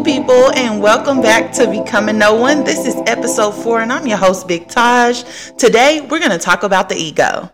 [0.00, 2.64] beautiful people, and welcome back to Becoming No One.
[2.64, 5.22] This is episode four, and I'm your host, Big Taj.
[5.56, 7.50] Today, we're going to talk about the ego.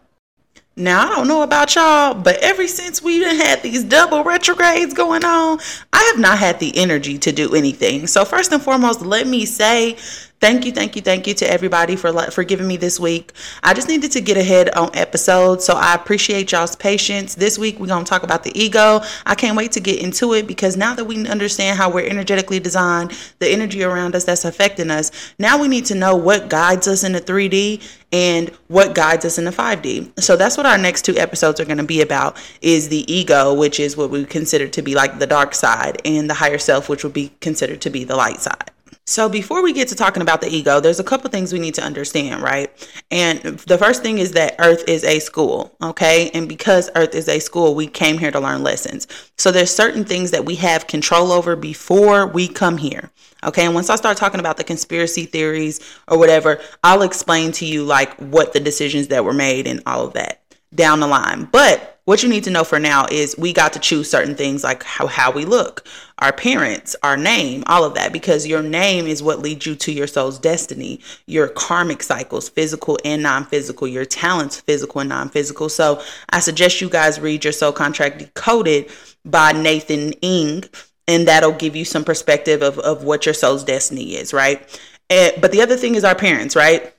[0.75, 5.25] Now, I don't know about y'all, but ever since we've had these double retrogrades going
[5.25, 5.61] on,
[5.93, 8.07] I have not had the energy to do anything.
[8.07, 9.97] So, first and foremost, let me say
[10.43, 13.31] Thank you, thank you, thank you to everybody for for giving me this week.
[13.63, 17.37] I just needed to get ahead on episodes, so I appreciate y'all's patience.
[17.37, 19.03] This week we're gonna talk about the ego.
[19.25, 22.59] I can't wait to get into it because now that we understand how we're energetically
[22.59, 26.89] designed, the energy around us that's affecting us, now we need to know what guides
[26.89, 27.81] us in the 3D
[28.11, 30.21] and what guides us in the 5D.
[30.21, 33.55] So that's what our next two episodes are going to be about is the ego,
[33.55, 36.89] which is what we consider to be like the dark side, and the higher self,
[36.89, 38.72] which would be considered to be the light side.
[39.05, 41.75] So before we get to talking about the ego, there's a couple things we need
[41.75, 42.71] to understand, right?
[43.11, 46.31] And the first thing is that Earth is a school, okay?
[46.35, 49.09] And because Earth is a school, we came here to learn lessons.
[49.39, 53.11] So there's certain things that we have control over before we come here.
[53.45, 57.67] Okay, and once I start talking about the conspiracy theories or whatever, I'll explain to
[57.67, 61.49] you like what the decisions that were made and all of that down the line.
[61.51, 64.65] But what you need to know for now is we got to choose certain things
[64.65, 65.87] like how, how we look,
[66.23, 69.91] our parents, our name, all of that, because your name is what leads you to
[69.91, 75.29] your soul's destiny, your karmic cycles, physical and non physical, your talents, physical and non
[75.29, 75.69] physical.
[75.69, 76.01] So
[76.31, 78.89] I suggest you guys read your soul contract decoded
[79.25, 80.63] by Nathan Ing,
[81.09, 84.81] and that'll give you some perspective of, of what your soul's destiny is, right?
[85.11, 86.95] And, but the other thing is our parents, right?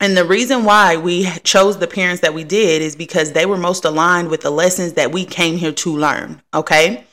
[0.00, 3.58] And the reason why we chose the parents that we did is because they were
[3.58, 6.40] most aligned with the lessons that we came here to learn.
[6.54, 7.04] Okay.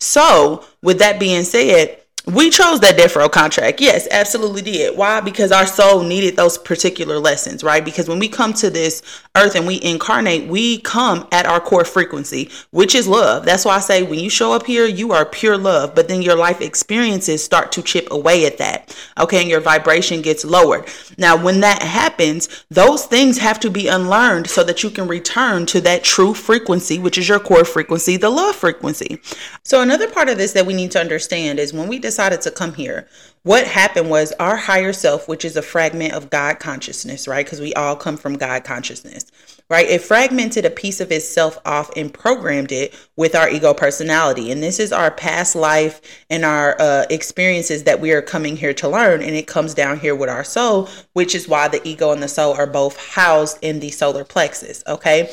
[0.00, 3.80] So, with that being said, we chose that death contract.
[3.80, 4.96] Yes, absolutely did.
[4.96, 5.20] Why?
[5.20, 7.82] Because our soul needed those particular lessons, right?
[7.82, 9.02] Because when we come to this
[9.34, 13.46] earth and we incarnate, we come at our core frequency, which is love.
[13.46, 16.20] That's why I say when you show up here, you are pure love, but then
[16.20, 18.94] your life experiences start to chip away at that.
[19.18, 20.86] Okay, and your vibration gets lowered.
[21.16, 25.64] Now, when that happens, those things have to be unlearned so that you can return
[25.66, 29.18] to that true frequency, which is your core frequency, the love frequency.
[29.62, 32.40] So, another part of this that we need to understand is when we decide decided
[32.40, 33.06] to come here,
[33.44, 37.46] what happened was our higher self, which is a fragment of God consciousness, right?
[37.46, 39.24] Because we all come from God consciousness,
[39.70, 39.88] right?
[39.88, 44.50] It fragmented a piece of itself off and programmed it with our ego personality.
[44.50, 48.74] And this is our past life and our uh, experiences that we are coming here
[48.74, 49.22] to learn.
[49.22, 52.26] And it comes down here with our soul, which is why the ego and the
[52.26, 55.30] soul are both housed in the solar plexus, okay?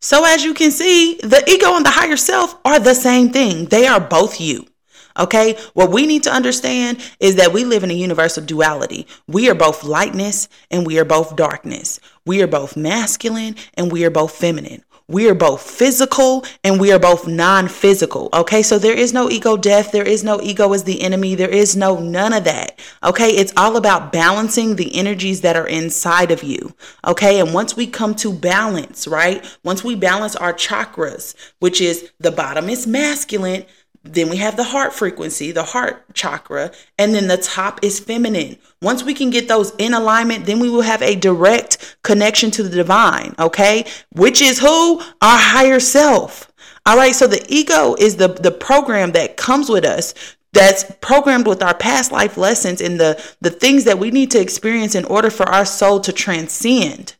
[0.00, 3.64] So, as you can see, the ego and the higher self are the same thing.
[3.64, 4.69] They are both you.
[5.18, 9.06] Okay, what we need to understand is that we live in a universe of duality.
[9.26, 12.00] We are both lightness and we are both darkness.
[12.24, 14.84] We are both masculine and we are both feminine.
[15.10, 18.28] We are both physical and we are both non physical.
[18.32, 19.90] Okay, so there is no ego death.
[19.90, 21.34] There is no ego as the enemy.
[21.34, 22.78] There is no none of that.
[23.02, 26.76] Okay, it's all about balancing the energies that are inside of you.
[27.04, 29.44] Okay, and once we come to balance, right?
[29.64, 33.64] Once we balance our chakras, which is the bottom is masculine,
[34.02, 38.56] then we have the heart frequency, the heart chakra, and then the top is feminine.
[38.80, 42.62] Once we can get those in alignment, then we will have a direct connection to
[42.62, 43.84] the divine, okay?
[44.12, 45.00] Which is who?
[45.20, 46.50] Our higher self.
[46.86, 50.14] All right, so the ego is the the program that comes with us
[50.52, 54.40] that's programmed with our past life lessons and the the things that we need to
[54.40, 57.16] experience in order for our soul to transcend.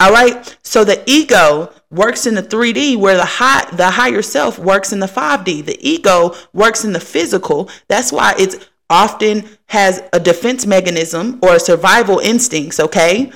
[0.00, 0.56] All right.
[0.62, 5.00] So the ego works in the 3D where the high the higher self works in
[5.00, 5.64] the 5D.
[5.64, 7.70] The ego works in the physical.
[7.88, 8.56] That's why it's
[8.88, 13.32] often has a defense mechanism or survival instincts, okay?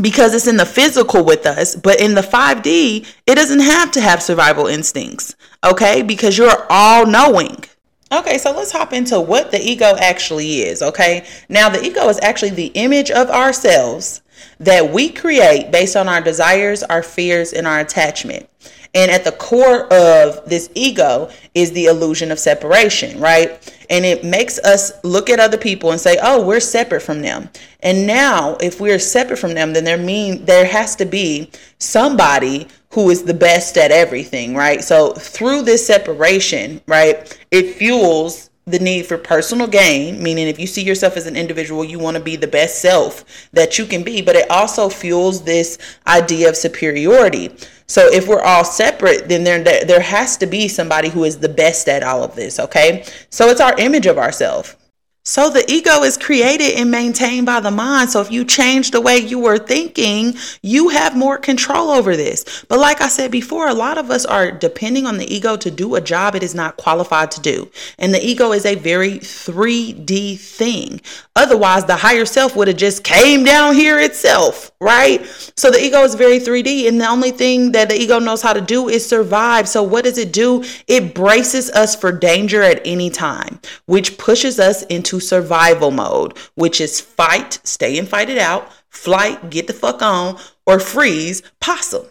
[0.00, 4.00] Because it's in the physical with us, but in the 5D, it doesn't have to
[4.00, 5.34] have survival instincts,
[5.64, 6.02] okay?
[6.02, 7.64] Because you're all knowing.
[8.12, 11.26] Okay, so let's hop into what the ego actually is, okay?
[11.48, 14.22] Now, the ego is actually the image of ourselves
[14.60, 18.48] that we create based on our desires, our fears, and our attachment.
[18.94, 23.50] And at the core of this ego is the illusion of separation, right?
[23.88, 27.48] And it makes us look at other people and say, "Oh, we're separate from them."
[27.80, 32.68] And now, if we're separate from them, then there mean there has to be somebody
[32.90, 34.84] who is the best at everything, right?
[34.84, 40.66] So through this separation, right, it fuels the need for personal gain, meaning if you
[40.66, 44.04] see yourself as an individual, you want to be the best self that you can
[44.04, 47.50] be, but it also fuels this idea of superiority.
[47.86, 51.48] So if we're all separate, then there there has to be somebody who is the
[51.48, 53.04] best at all of this, okay?
[53.30, 54.76] So it's our image of ourselves.
[55.24, 58.10] So the ego is created and maintained by the mind.
[58.10, 62.64] So if you change the way you were thinking, you have more control over this.
[62.68, 65.70] But like I said before, a lot of us are depending on the ego to
[65.70, 67.70] do a job it is not qualified to do.
[68.00, 71.00] And the ego is a very 3D thing.
[71.36, 75.24] Otherwise, the higher self would have just came down here itself, right?
[75.56, 78.52] So the ego is very 3D and the only thing that the ego knows how
[78.52, 79.68] to do is survive.
[79.68, 80.64] So what does it do?
[80.88, 86.36] It braces us for danger at any time, which pushes us into into survival mode,
[86.54, 91.42] which is fight, stay and fight it out, flight, get the fuck on, or freeze,
[91.60, 92.06] possum.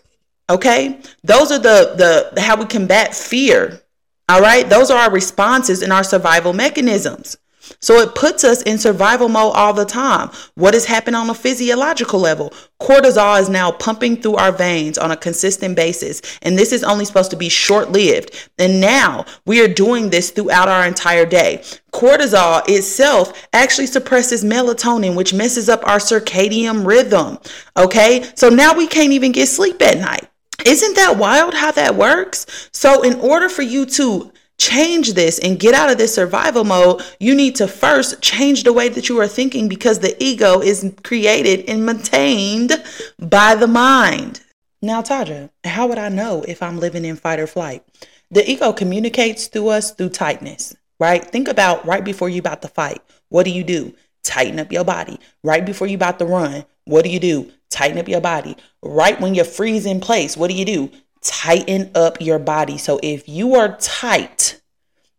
[0.50, 1.00] Okay?
[1.24, 3.82] Those are the the how we combat fear.
[4.30, 4.70] All right?
[4.70, 7.38] Those are our responses and our survival mechanisms.
[7.80, 10.30] So it puts us in survival mode all the time.
[10.56, 12.54] What is happening on a physiological level?
[12.82, 16.22] Cortisol is now pumping through our veins on a consistent basis.
[16.42, 18.50] And this is only supposed to be short lived.
[18.58, 21.62] And now we are doing this throughout our entire day.
[21.92, 27.38] Cortisol itself actually suppresses melatonin, which messes up our circadian rhythm.
[27.78, 28.30] Okay.
[28.36, 30.28] So now we can't even get sleep at night.
[30.66, 32.70] Isn't that wild how that works?
[32.72, 37.02] So, in order for you to change this and get out of this survival mode,
[37.20, 40.94] you need to first change the way that you are thinking because the ego is
[41.04, 42.72] created and maintained
[43.18, 44.42] by the mind.
[44.80, 47.84] Now, Taja, how would I know if I'm living in fight or flight?
[48.30, 51.26] The ego communicates to us through tightness, right?
[51.26, 53.02] Think about right before you about to fight.
[53.30, 53.96] What do you do?
[54.24, 55.20] Tighten up your body.
[55.44, 57.52] Right before you about to run, what do you do?
[57.72, 58.56] Tighten up your body.
[58.84, 60.92] Right when you're freeze in place, what do you do?
[61.22, 62.78] Tighten up your body.
[62.78, 64.62] So if you are tight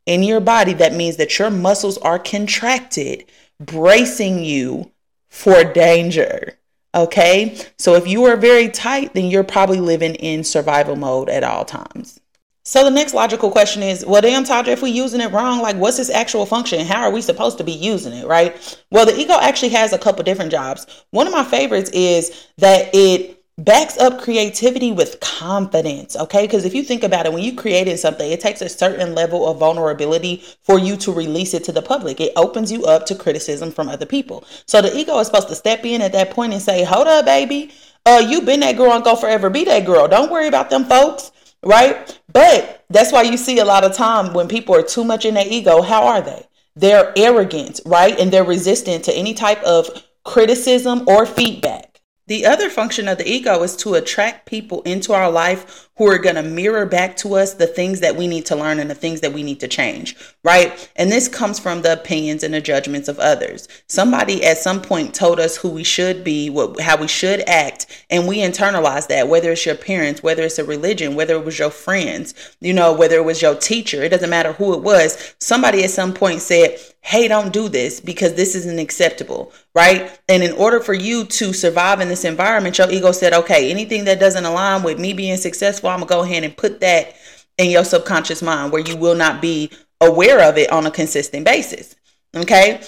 [0.06, 3.24] in your body, that means that your muscles are contracted,
[3.60, 4.90] bracing you
[5.28, 6.58] for danger.
[6.94, 7.56] Okay.
[7.78, 11.64] So if you are very tight, then you're probably living in survival mode at all
[11.64, 12.20] times.
[12.64, 15.76] So the next logical question is, well, damn, Taja, if we're using it wrong, like
[15.76, 16.86] what's its actual function?
[16.86, 18.78] How are we supposed to be using it, right?
[18.92, 20.86] Well, the ego actually has a couple different jobs.
[21.10, 26.46] One of my favorites is that it backs up creativity with confidence okay?
[26.46, 29.46] Because if you think about it when you created something it takes a certain level
[29.46, 32.18] of vulnerability for you to release it to the public.
[32.18, 34.44] It opens you up to criticism from other people.
[34.66, 37.26] So the ego is supposed to step in at that point and say hold up
[37.26, 37.72] baby.
[38.06, 40.08] Uh you've been that girl and go forever be that girl.
[40.08, 41.30] Don't worry about them folks
[41.62, 42.20] right?
[42.32, 45.34] But that's why you see a lot of time when people are too much in
[45.34, 46.46] their ego how are they?
[46.74, 48.18] They're arrogant right?
[48.18, 49.90] And they're resistant to any type of
[50.24, 51.91] criticism or feedback
[52.26, 56.18] the other function of the ego is to attract people into our life who are
[56.18, 58.94] going to mirror back to us the things that we need to learn and the
[58.94, 60.90] things that we need to change, right?
[60.96, 63.68] And this comes from the opinions and the judgments of others.
[63.88, 68.06] Somebody at some point told us who we should be, what, how we should act,
[68.08, 71.58] and we internalize that, whether it's your parents, whether it's a religion, whether it was
[71.58, 75.34] your friends, you know, whether it was your teacher, it doesn't matter who it was.
[75.38, 80.20] Somebody at some point said, hey, don't do this because this isn't acceptable, right?
[80.28, 84.04] And in order for you to survive in this environment, your ego said, okay, anything
[84.04, 87.14] that doesn't align with me being successful, I'm gonna go ahead and put that
[87.58, 89.70] in your subconscious mind where you will not be
[90.00, 91.94] aware of it on a consistent basis.
[92.34, 92.80] Okay.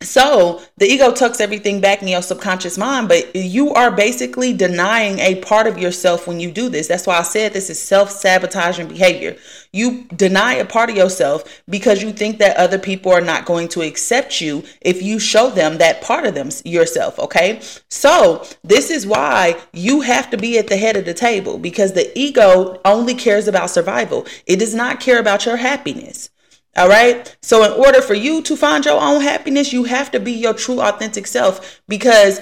[0.00, 5.18] So the ego tucks everything back in your subconscious mind, but you are basically denying
[5.18, 6.88] a part of yourself when you do this.
[6.88, 9.36] That's why I said this is self sabotaging behavior.
[9.72, 13.68] You deny a part of yourself because you think that other people are not going
[13.68, 17.18] to accept you if you show them that part of them yourself.
[17.18, 17.60] Okay.
[17.88, 21.92] So this is why you have to be at the head of the table because
[21.92, 24.26] the ego only cares about survival.
[24.46, 26.30] It does not care about your happiness.
[26.76, 27.36] All right.
[27.40, 30.54] So, in order for you to find your own happiness, you have to be your
[30.54, 32.40] true, authentic self because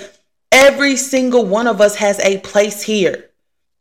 [0.51, 3.31] every single one of us has a place here.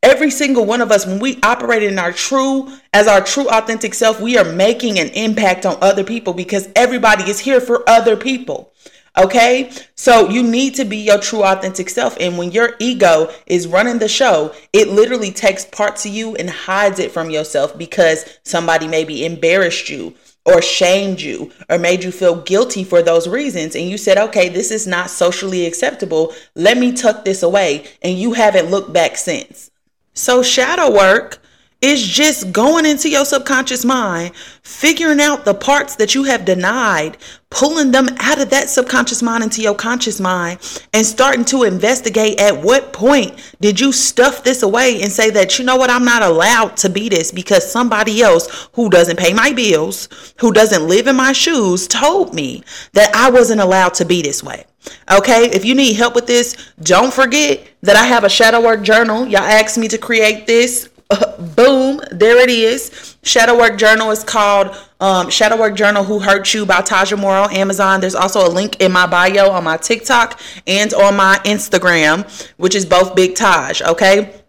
[0.02, 3.94] Every single one of us, when we operate in our true, as our true, authentic
[3.94, 8.16] self, we are making an impact on other people because everybody is here for other
[8.16, 8.72] people.
[9.16, 9.70] Okay.
[9.94, 12.16] So you need to be your true, authentic self.
[12.18, 16.50] And when your ego is running the show, it literally takes parts of you and
[16.50, 22.10] hides it from yourself because somebody maybe embarrassed you or shamed you or made you
[22.10, 26.32] feel guilty for those reasons and you said okay this is not socially acceptable.
[26.54, 29.70] Let me tuck this away and you haven't looked back since.
[30.14, 31.38] So shadow work
[31.82, 37.18] is just going into your subconscious mind, figuring out the parts that you have denied,
[37.50, 40.60] pulling them out of that subconscious mind into your conscious mind,
[40.94, 45.58] and starting to investigate at what point did you stuff this away and say that,
[45.58, 49.34] you know what, I'm not allowed to be this because somebody else who doesn't pay
[49.34, 50.08] my bills,
[50.38, 52.62] who doesn't live in my shoes, told me
[52.92, 54.64] that I wasn't allowed to be this way.
[55.10, 58.82] Okay, if you need help with this, don't forget that I have a shadow work
[58.82, 59.26] journal.
[59.26, 60.88] Y'all asked me to create this
[61.56, 63.16] boom, there it is.
[63.22, 67.36] Shadow Work Journal is called um, Shadow Work Journal Who Hurt You by Taja Moore
[67.36, 68.00] on Amazon.
[68.00, 72.74] There's also a link in my bio on my TikTok and on my Instagram, which
[72.74, 74.42] is both Big Taj, okay?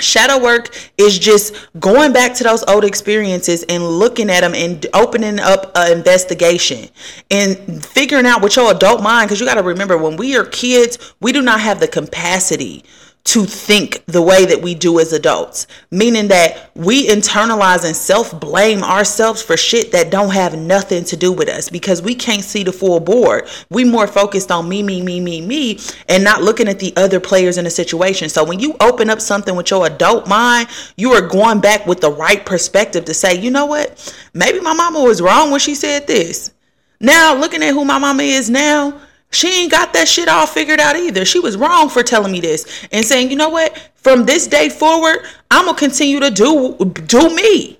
[0.00, 4.86] Shadow work is just going back to those old experiences and looking at them and
[4.94, 6.88] opening up an investigation
[7.30, 9.28] and figuring out with your adult mind.
[9.28, 12.82] Because you got to remember, when we are kids, we do not have the capacity
[13.22, 18.38] to think the way that we do as adults, meaning that we internalize and self
[18.40, 22.42] blame ourselves for shit that don't have nothing to do with us because we can't
[22.42, 23.46] see the full board.
[23.68, 27.20] We more focused on me, me, me, me, me, and not looking at the other
[27.20, 28.30] players in the situation.
[28.30, 32.00] So when you open up something with your adult mind, you are going back with
[32.00, 34.14] the right perspective to say, you know what?
[34.32, 36.52] Maybe my mama was wrong when she said this.
[37.00, 39.00] Now, looking at who my mama is now,
[39.30, 41.24] she ain't got that shit all figured out either.
[41.24, 43.90] She was wrong for telling me this and saying, you know what?
[43.94, 47.78] From this day forward, I'm gonna continue to do do me.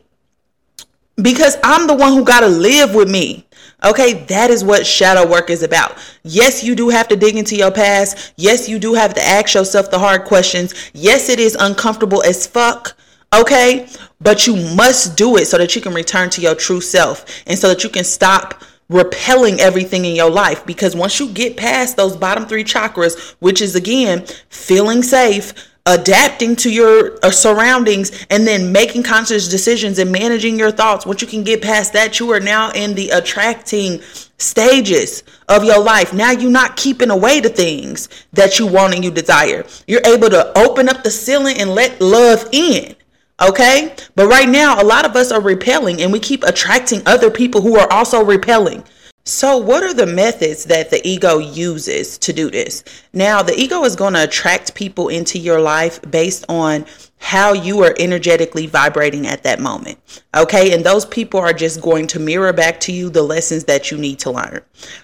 [1.21, 3.47] Because I'm the one who gotta live with me.
[3.83, 5.97] Okay, that is what shadow work is about.
[6.23, 8.35] Yes, you do have to dig into your past.
[8.37, 10.75] Yes, you do have to ask yourself the hard questions.
[10.93, 12.97] Yes, it is uncomfortable as fuck.
[13.35, 13.89] Okay,
[14.21, 17.59] but you must do it so that you can return to your true self and
[17.59, 21.97] so that you can stop repelling everything in your life because once you get past
[21.97, 25.55] those bottom three chakras, which is again feeling safe,
[25.87, 31.23] adapting to your uh, surroundings, and then making conscious decisions and managing your thoughts, once
[31.23, 34.01] you can get past that, you are now in the attracting
[34.39, 36.13] stages of your life.
[36.13, 39.65] Now you're not keeping away the things that you want and you desire.
[39.87, 42.97] You're able to open up the ceiling and let love in.
[43.41, 43.95] Okay?
[44.15, 47.61] But right now, a lot of us are repelling and we keep attracting other people
[47.61, 48.85] who are also repelling.
[49.25, 52.83] So, what are the methods that the ego uses to do this?
[53.13, 56.85] Now, the ego is going to attract people into your life based on
[57.19, 59.99] how you are energetically vibrating at that moment.
[60.35, 60.73] Okay.
[60.73, 63.99] And those people are just going to mirror back to you the lessons that you
[63.99, 64.63] need to learn.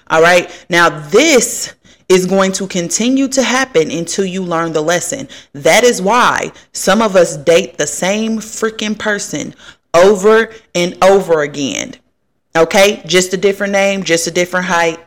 [0.08, 0.50] All right.
[0.70, 1.74] Now, this
[2.08, 5.28] is going to continue to happen until you learn the lesson.
[5.52, 9.54] That is why some of us date the same freaking person
[9.92, 11.94] over and over again.
[12.56, 13.02] Okay?
[13.06, 15.00] Just a different name, just a different height,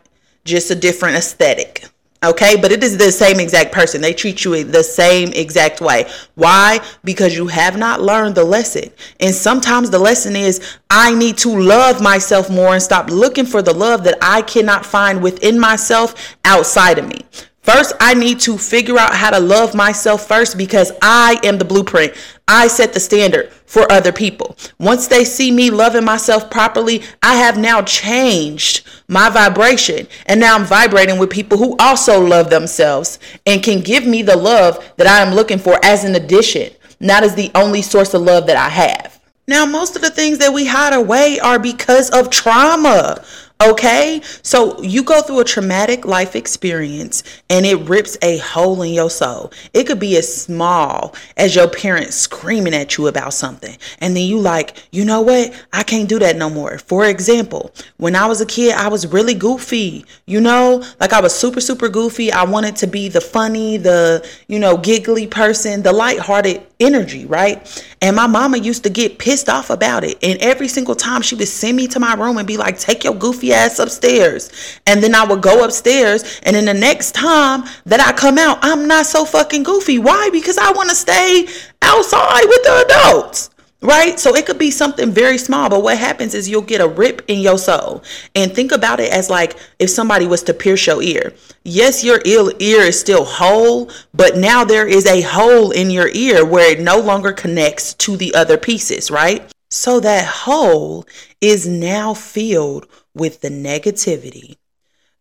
[0.43, 1.85] just a different aesthetic.
[2.21, 4.01] Okay, but it is the same exact person.
[4.01, 6.09] They treat you the same exact way.
[6.35, 6.81] Why?
[7.05, 8.91] Because you have not learned the lesson.
[9.21, 10.59] And sometimes the lesson is
[10.89, 14.85] I need to love myself more and stop looking for the love that I cannot
[14.85, 17.21] find within myself outside of me.
[17.61, 21.65] First, I need to figure out how to love myself first because I am the
[21.65, 22.13] blueprint.
[22.49, 24.57] I set the standard for other people.
[24.79, 30.07] Once they see me loving myself properly, I have now changed my vibration.
[30.25, 34.35] And now I'm vibrating with people who also love themselves and can give me the
[34.35, 38.23] love that I am looking for as an addition, not as the only source of
[38.23, 39.21] love that I have.
[39.47, 43.23] Now, most of the things that we hide away are because of trauma.
[43.61, 48.93] Okay, so you go through a traumatic life experience and it rips a hole in
[48.93, 49.51] your soul.
[49.73, 54.23] It could be as small as your parents screaming at you about something, and then
[54.23, 55.53] you like, you know what?
[55.73, 56.77] I can't do that no more.
[56.77, 60.05] For example, when I was a kid, I was really goofy.
[60.25, 62.31] You know, like I was super super goofy.
[62.31, 67.85] I wanted to be the funny, the you know, giggly person, the lighthearted energy, right?
[68.01, 70.17] And my mama used to get pissed off about it.
[70.23, 73.03] And every single time she would send me to my room and be like, take
[73.03, 74.79] your goofy ass upstairs.
[74.87, 76.39] And then I would go upstairs.
[76.43, 79.99] And then the next time that I come out, I'm not so fucking goofy.
[79.99, 80.29] Why?
[80.31, 81.47] Because I want to stay
[81.81, 83.49] outside with the adults
[83.81, 84.19] right?
[84.19, 87.23] So it could be something very small, but what happens is you'll get a rip
[87.27, 88.03] in your soul.
[88.35, 91.33] And think about it as like if somebody was to pierce your ear.
[91.63, 96.45] Yes, your ear is still whole, but now there is a hole in your ear
[96.45, 99.49] where it no longer connects to the other pieces, right?
[99.71, 101.05] So that hole
[101.41, 104.57] is now filled with the negativity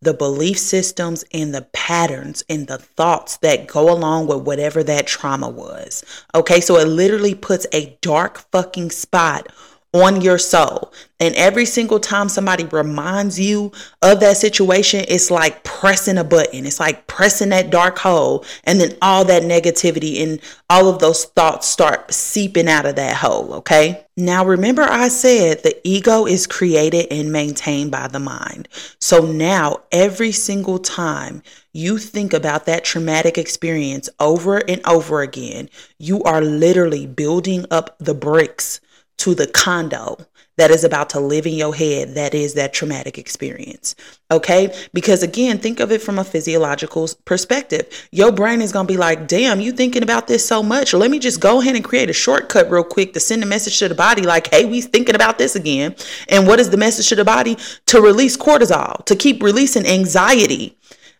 [0.00, 5.06] the belief systems and the patterns and the thoughts that go along with whatever that
[5.06, 6.04] trauma was.
[6.34, 9.48] Okay, so it literally puts a dark fucking spot
[9.94, 10.92] on your soul.
[11.20, 16.66] And every single time somebody reminds you of that situation, it's like pressing a button.
[16.66, 18.44] It's like pressing that dark hole.
[18.64, 20.40] And then all that negativity and
[20.70, 23.54] all of those thoughts start seeping out of that hole.
[23.54, 24.04] Okay.
[24.16, 28.68] Now, remember, I said the ego is created and maintained by the mind.
[29.00, 31.42] So now, every single time
[31.72, 37.96] you think about that traumatic experience over and over again, you are literally building up
[37.98, 38.80] the bricks
[39.18, 40.16] to the condo
[40.58, 43.94] that is about to live in your head that is that traumatic experience.
[44.30, 44.74] Okay?
[44.92, 48.08] Because again, think of it from a physiological perspective.
[48.10, 50.92] Your brain is going to be like, damn, you thinking about this so much.
[50.92, 53.78] Let me just go ahead and create a shortcut real quick to send a message
[53.78, 55.94] to the body like, hey, we thinking about this again.
[56.28, 57.56] And what is the message to the body?
[57.86, 60.76] To release cortisol, to keep releasing anxiety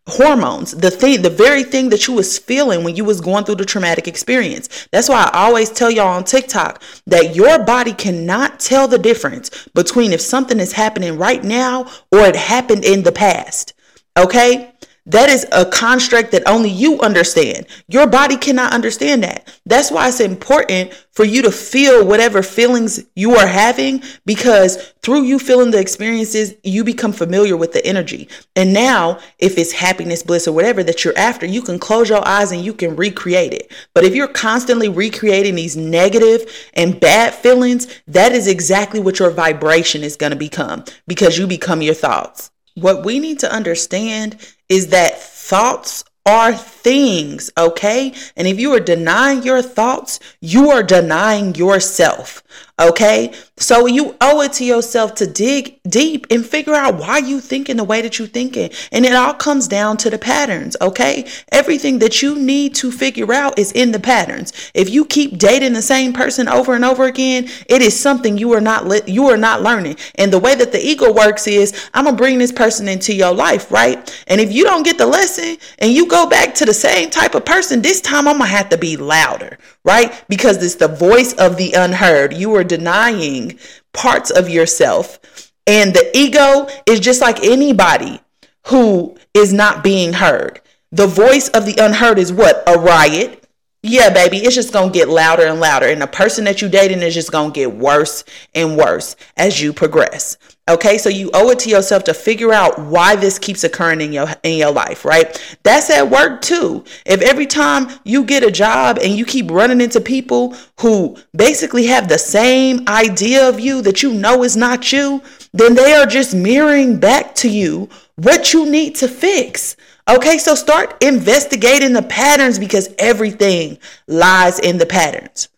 [0.07, 3.57] hormones the thing the very thing that you was feeling when you was going through
[3.57, 4.89] the traumatic experience.
[4.91, 9.69] That's why i always tell y'all on tiktok that your body cannot tell the difference
[9.75, 13.75] between if something is happening right now or it happened in the past
[14.19, 14.73] okay
[15.09, 17.67] that is a construct that only you understand.
[17.89, 19.53] Your body cannot understand that.
[19.65, 25.23] That's why it's important for you to feel whatever feelings you are having because through
[25.23, 28.29] you feeling the experiences, you become familiar with the energy.
[28.55, 32.27] And now, if it's happiness, bliss, or whatever that you're after, you can close your
[32.29, 33.73] eyes and you can recreate it.
[33.95, 39.31] But if you're constantly recreating these negative and bad feelings, that is exactly what your
[39.31, 42.51] vibration is going to become because you become your thoughts.
[42.81, 44.37] What we need to understand
[44.69, 48.13] is that thoughts are things, okay?
[48.37, 52.43] And if you are denying your thoughts, you are denying yourself.
[52.81, 53.33] Okay.
[53.57, 57.77] So you owe it to yourself to dig deep and figure out why you thinking
[57.77, 58.71] the way that you thinking.
[58.93, 60.77] And it all comes down to the patterns.
[60.81, 61.29] Okay.
[61.51, 64.53] Everything that you need to figure out is in the patterns.
[64.75, 68.53] If you keep dating the same person over and over again, it is something you
[68.53, 69.97] are not you are not learning.
[70.15, 73.35] And the way that the ego works is I'm gonna bring this person into your
[73.35, 74.25] life, right?
[74.29, 77.35] And if you don't get the lesson and you go back to the same type
[77.35, 80.25] of person, this time I'm gonna have to be louder, right?
[80.29, 82.33] Because it's the voice of the unheard.
[82.35, 83.59] You are denying
[83.93, 85.19] parts of yourself.
[85.67, 88.21] And the ego is just like anybody
[88.69, 90.61] who is not being heard.
[90.93, 92.63] The voice of the unheard is what?
[92.67, 93.45] A riot.
[93.83, 95.87] Yeah, baby, it's just gonna get louder and louder.
[95.87, 99.73] And the person that you dating is just gonna get worse and worse as you
[99.73, 100.37] progress.
[100.69, 104.13] Okay, so you owe it to yourself to figure out why this keeps occurring in
[104.13, 105.57] your in your life, right?
[105.63, 106.85] That's at work too.
[107.07, 111.87] If every time you get a job and you keep running into people who basically
[111.87, 115.23] have the same idea of you that you know is not you,
[115.55, 119.75] then they are just mirroring back to you what you need to fix.
[120.07, 125.49] Okay, so start investigating the patterns because everything lies in the patterns.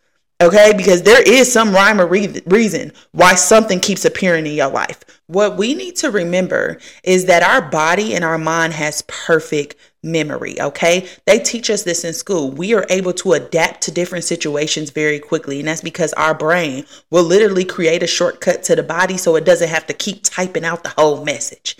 [0.42, 4.70] Okay, because there is some rhyme or re- reason why something keeps appearing in your
[4.70, 5.00] life.
[5.26, 10.60] What we need to remember is that our body and our mind has perfect memory.
[10.60, 11.08] Okay.
[11.26, 12.50] They teach us this in school.
[12.50, 15.58] We are able to adapt to different situations very quickly.
[15.58, 19.44] And that's because our brain will literally create a shortcut to the body so it
[19.44, 21.76] doesn't have to keep typing out the whole message.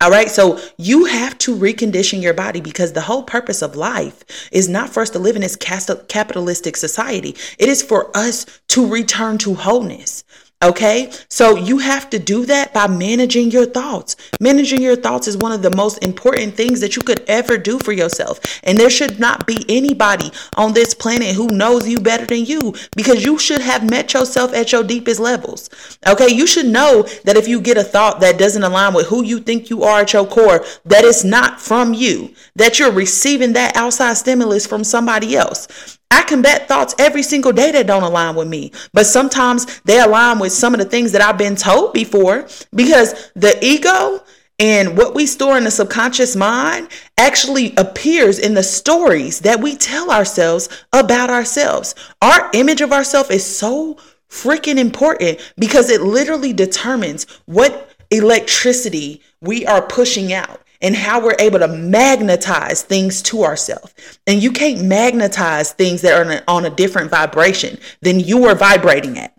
[0.00, 0.30] All right.
[0.30, 4.90] So you have to recondition your body because the whole purpose of life is not
[4.90, 9.54] for us to live in this capitalistic society, it is for us to return to
[9.54, 10.24] wholeness.
[10.64, 14.16] Okay, so you have to do that by managing your thoughts.
[14.40, 17.78] Managing your thoughts is one of the most important things that you could ever do
[17.80, 18.40] for yourself.
[18.62, 22.74] And there should not be anybody on this planet who knows you better than you
[22.96, 25.68] because you should have met yourself at your deepest levels.
[26.06, 29.22] Okay, you should know that if you get a thought that doesn't align with who
[29.22, 33.52] you think you are at your core, that it's not from you, that you're receiving
[33.52, 35.98] that outside stimulus from somebody else.
[36.14, 38.70] I combat thoughts every single day that don't align with me.
[38.92, 43.32] But sometimes they align with some of the things that I've been told before because
[43.34, 44.22] the ego
[44.60, 49.74] and what we store in the subconscious mind actually appears in the stories that we
[49.74, 51.96] tell ourselves about ourselves.
[52.22, 53.96] Our image of ourselves is so
[54.30, 61.34] freaking important because it literally determines what electricity we are pushing out and how we're
[61.38, 63.94] able to magnetize things to ourselves.
[64.26, 69.18] And you can't magnetize things that are on a different vibration than you are vibrating
[69.18, 69.34] at.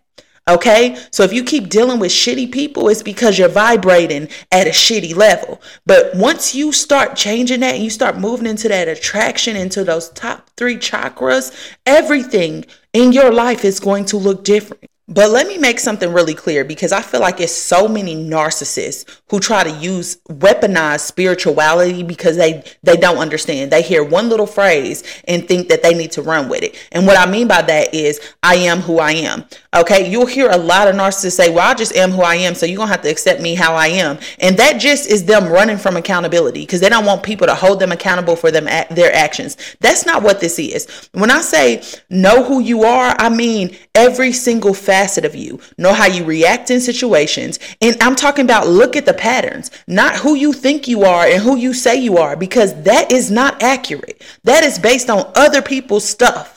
[0.48, 0.98] Okay.
[1.12, 5.16] So if you keep dealing with shitty people, it's because you're vibrating at a shitty
[5.16, 5.62] level.
[5.86, 10.10] But once you start changing that and you start moving into that attraction, into those
[10.10, 14.90] top three chakras, everything in your life is going to look different.
[15.08, 19.22] But let me make something really clear because I feel like it's so many narcissists
[19.30, 23.72] who try to use weaponize spirituality because they they don't understand.
[23.72, 26.76] They hear one little phrase and think that they need to run with it.
[26.92, 29.46] And what I mean by that is I am who I am.
[29.76, 32.56] Okay, you'll hear a lot of narcissists say, "Well, I just am who I am,
[32.56, 35.26] so you're going to have to accept me how I am." And that just is
[35.26, 38.66] them running from accountability because they don't want people to hold them accountable for them
[38.90, 39.56] their actions.
[39.82, 40.88] That's not what this is.
[41.12, 45.60] When I say know who you are, I mean every single fact facet of you,
[45.78, 47.60] know how you react in situations.
[47.82, 51.44] And I'm talking about look at the patterns, not who you think you are and
[51.44, 54.24] who you say you are, because that is not accurate.
[54.46, 56.55] That is based on other people's stuff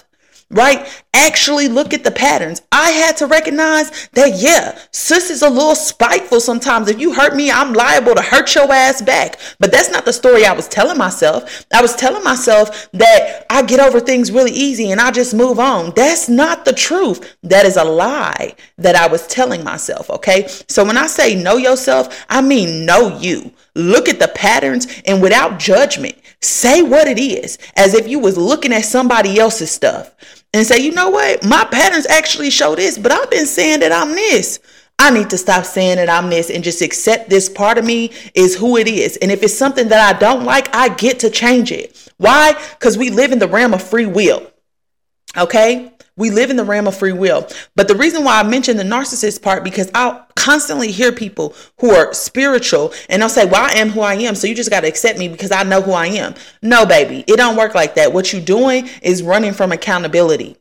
[0.50, 0.88] right?
[1.18, 2.62] actually look at the patterns.
[2.70, 6.88] I had to recognize that, yeah, sis is a little spiteful sometimes.
[6.88, 9.38] If you hurt me, I'm liable to hurt your ass back.
[9.58, 11.66] But that's not the story I was telling myself.
[11.72, 15.58] I was telling myself that I get over things really easy and I just move
[15.58, 15.92] on.
[15.94, 17.36] That's not the truth.
[17.42, 20.08] That is a lie that I was telling myself.
[20.10, 20.46] Okay.
[20.68, 23.52] So when I say know yourself, I mean know you.
[23.74, 28.36] Look at the patterns and without judgment, say what it is as if you was
[28.36, 30.14] looking at somebody else's stuff
[30.52, 31.44] and say, you know what?
[31.44, 34.60] My patterns actually show this, but I've been saying that I'm this.
[34.98, 38.10] I need to stop saying that I'm this and just accept this part of me
[38.34, 39.16] is who it is.
[39.18, 42.08] And if it's something that I don't like, I get to change it.
[42.16, 42.54] Why?
[42.72, 44.50] Because we live in the realm of free will.
[45.36, 45.92] Okay?
[46.18, 47.48] We live in the realm of free will.
[47.76, 51.90] But the reason why I mentioned the narcissist part, because I'll constantly hear people who
[51.90, 54.34] are spiritual and they'll say, Well, I am who I am.
[54.34, 56.34] So you just got to accept me because I know who I am.
[56.60, 58.12] No, baby, it don't work like that.
[58.12, 60.56] What you're doing is running from accountability.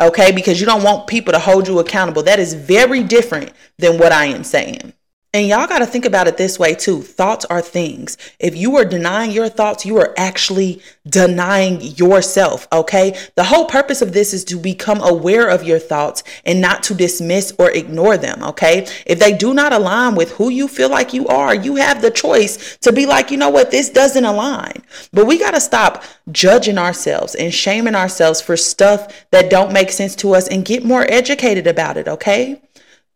[0.00, 2.22] Okay, because you don't want people to hold you accountable.
[2.22, 4.94] That is very different than what I am saying.
[5.34, 7.00] And y'all got to think about it this way too.
[7.00, 8.18] Thoughts are things.
[8.38, 12.68] If you are denying your thoughts, you are actually denying yourself.
[12.70, 13.18] Okay.
[13.34, 16.94] The whole purpose of this is to become aware of your thoughts and not to
[16.94, 18.42] dismiss or ignore them.
[18.42, 18.86] Okay.
[19.06, 22.10] If they do not align with who you feel like you are, you have the
[22.10, 24.82] choice to be like, you know what, this doesn't align.
[25.14, 29.92] But we got to stop judging ourselves and shaming ourselves for stuff that don't make
[29.92, 32.06] sense to us and get more educated about it.
[32.06, 32.60] Okay.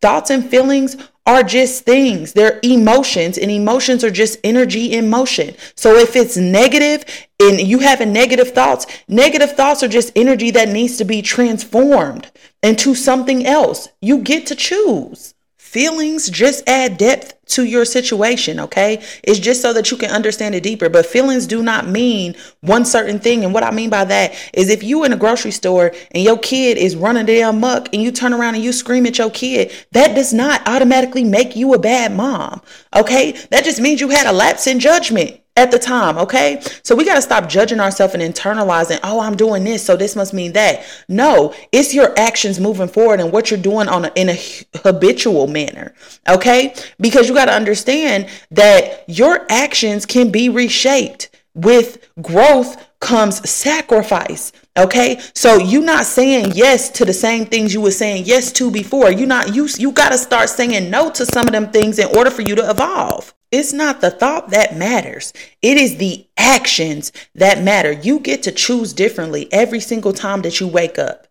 [0.00, 2.32] Thoughts and feelings are just things.
[2.32, 5.56] They're emotions, and emotions are just energy in motion.
[5.74, 7.04] So if it's negative
[7.40, 12.30] and you having negative thoughts, negative thoughts are just energy that needs to be transformed
[12.62, 13.88] into something else.
[14.00, 15.34] You get to choose.
[15.76, 19.04] Feelings just add depth to your situation, okay?
[19.22, 20.88] It's just so that you can understand it deeper.
[20.88, 23.44] But feelings do not mean one certain thing.
[23.44, 26.38] And what I mean by that is if you in a grocery store and your
[26.38, 29.70] kid is running damn muck and you turn around and you scream at your kid,
[29.92, 32.62] that does not automatically make you a bad mom,
[32.96, 33.32] okay?
[33.50, 36.62] That just means you had a lapse in judgment at the time, okay?
[36.82, 40.14] So we got to stop judging ourselves and internalizing, oh, I'm doing this, so this
[40.14, 40.84] must mean that.
[41.08, 44.38] No, it's your actions moving forward and what you're doing on a, in a
[44.76, 45.94] habitual manner,
[46.28, 46.74] okay?
[47.00, 51.30] Because you got to understand that your actions can be reshaped.
[51.54, 54.52] With growth comes sacrifice.
[54.76, 55.20] Okay.
[55.32, 59.10] So you not saying yes to the same things you were saying yes to before.
[59.10, 62.30] You're not you you gotta start saying no to some of them things in order
[62.30, 63.32] for you to evolve.
[63.52, 65.32] It's not the thought that matters.
[65.62, 67.92] It is the actions that matter.
[67.92, 71.26] You get to choose differently every single time that you wake up.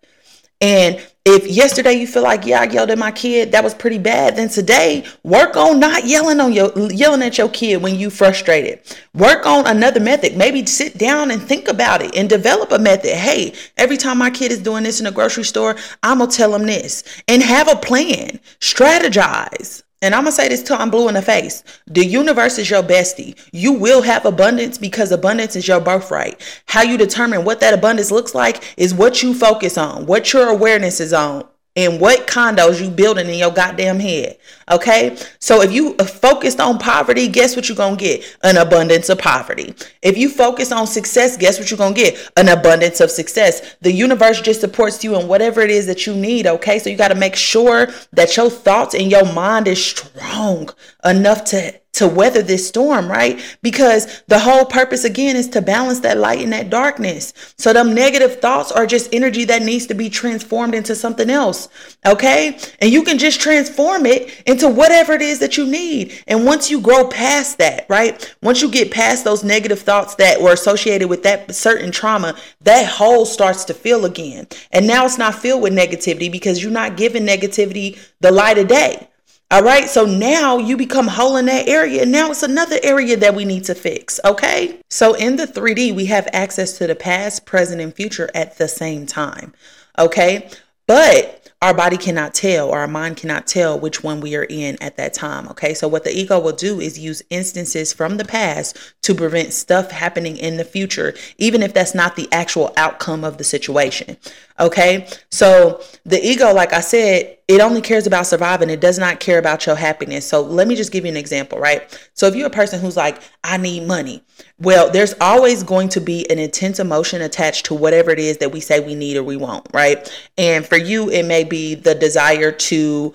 [0.61, 3.97] And if yesterday you feel like, yeah, I yelled at my kid, that was pretty
[3.97, 8.09] bad, then today work on not yelling on your yelling at your kid when you
[8.09, 8.79] frustrated.
[9.13, 10.37] Work on another method.
[10.37, 13.15] Maybe sit down and think about it and develop a method.
[13.15, 16.51] Hey, every time my kid is doing this in the grocery store, I'm gonna tell
[16.51, 18.39] them this and have a plan.
[18.59, 19.83] Strategize.
[20.01, 21.63] And I'm gonna say this till I'm blue in the face.
[21.87, 23.39] The universe is your bestie.
[23.51, 26.41] You will have abundance because abundance is your birthright.
[26.67, 30.49] How you determine what that abundance looks like is what you focus on, what your
[30.49, 34.37] awareness is on and what condos you building in your goddamn head.
[34.71, 35.17] Okay.
[35.39, 38.37] So if you focused on poverty, guess what you're going to get?
[38.43, 39.75] An abundance of poverty.
[40.01, 42.31] If you focus on success, guess what you're going to get?
[42.37, 43.75] An abundance of success.
[43.81, 46.47] The universe just supports you in whatever it is that you need.
[46.47, 46.79] Okay.
[46.79, 50.69] So you got to make sure that your thoughts and your mind is strong
[51.03, 53.41] enough to to weather this storm, right?
[53.61, 57.33] Because the whole purpose again is to balance that light and that darkness.
[57.57, 61.69] So them negative thoughts are just energy that needs to be transformed into something else.
[62.05, 62.59] Okay?
[62.79, 66.21] And you can just transform it into whatever it is that you need.
[66.27, 68.35] And once you grow past that, right?
[68.41, 72.87] Once you get past those negative thoughts that were associated with that certain trauma, that
[72.87, 74.47] hole starts to fill again.
[74.71, 78.67] And now it's not filled with negativity because you're not giving negativity the light of
[78.67, 79.07] day.
[79.51, 79.87] All right.
[79.87, 82.01] So now you become whole in that area.
[82.01, 84.19] And now it's another area that we need to fix.
[84.25, 84.79] Okay.
[84.89, 88.67] So in the 3D, we have access to the past, present, and future at the
[88.67, 89.53] same time.
[89.99, 90.49] Okay.
[90.87, 94.77] But our body cannot tell or our mind cannot tell which one we are in
[94.81, 95.47] at that time.
[95.49, 95.75] Okay.
[95.75, 99.91] So, what the ego will do is use instances from the past to prevent stuff
[99.91, 104.17] happening in the future, even if that's not the actual outcome of the situation.
[104.57, 105.07] Okay.
[105.31, 108.69] So, the ego, like I said, it only cares about surviving.
[108.69, 110.25] It does not care about your happiness.
[110.25, 112.09] So, let me just give you an example, right?
[112.13, 114.23] So, if you're a person who's like, I need money,
[114.59, 118.53] well, there's always going to be an intense emotion attached to whatever it is that
[118.53, 120.09] we say we need or we want, right?
[120.37, 123.13] And for you, it may be the desire to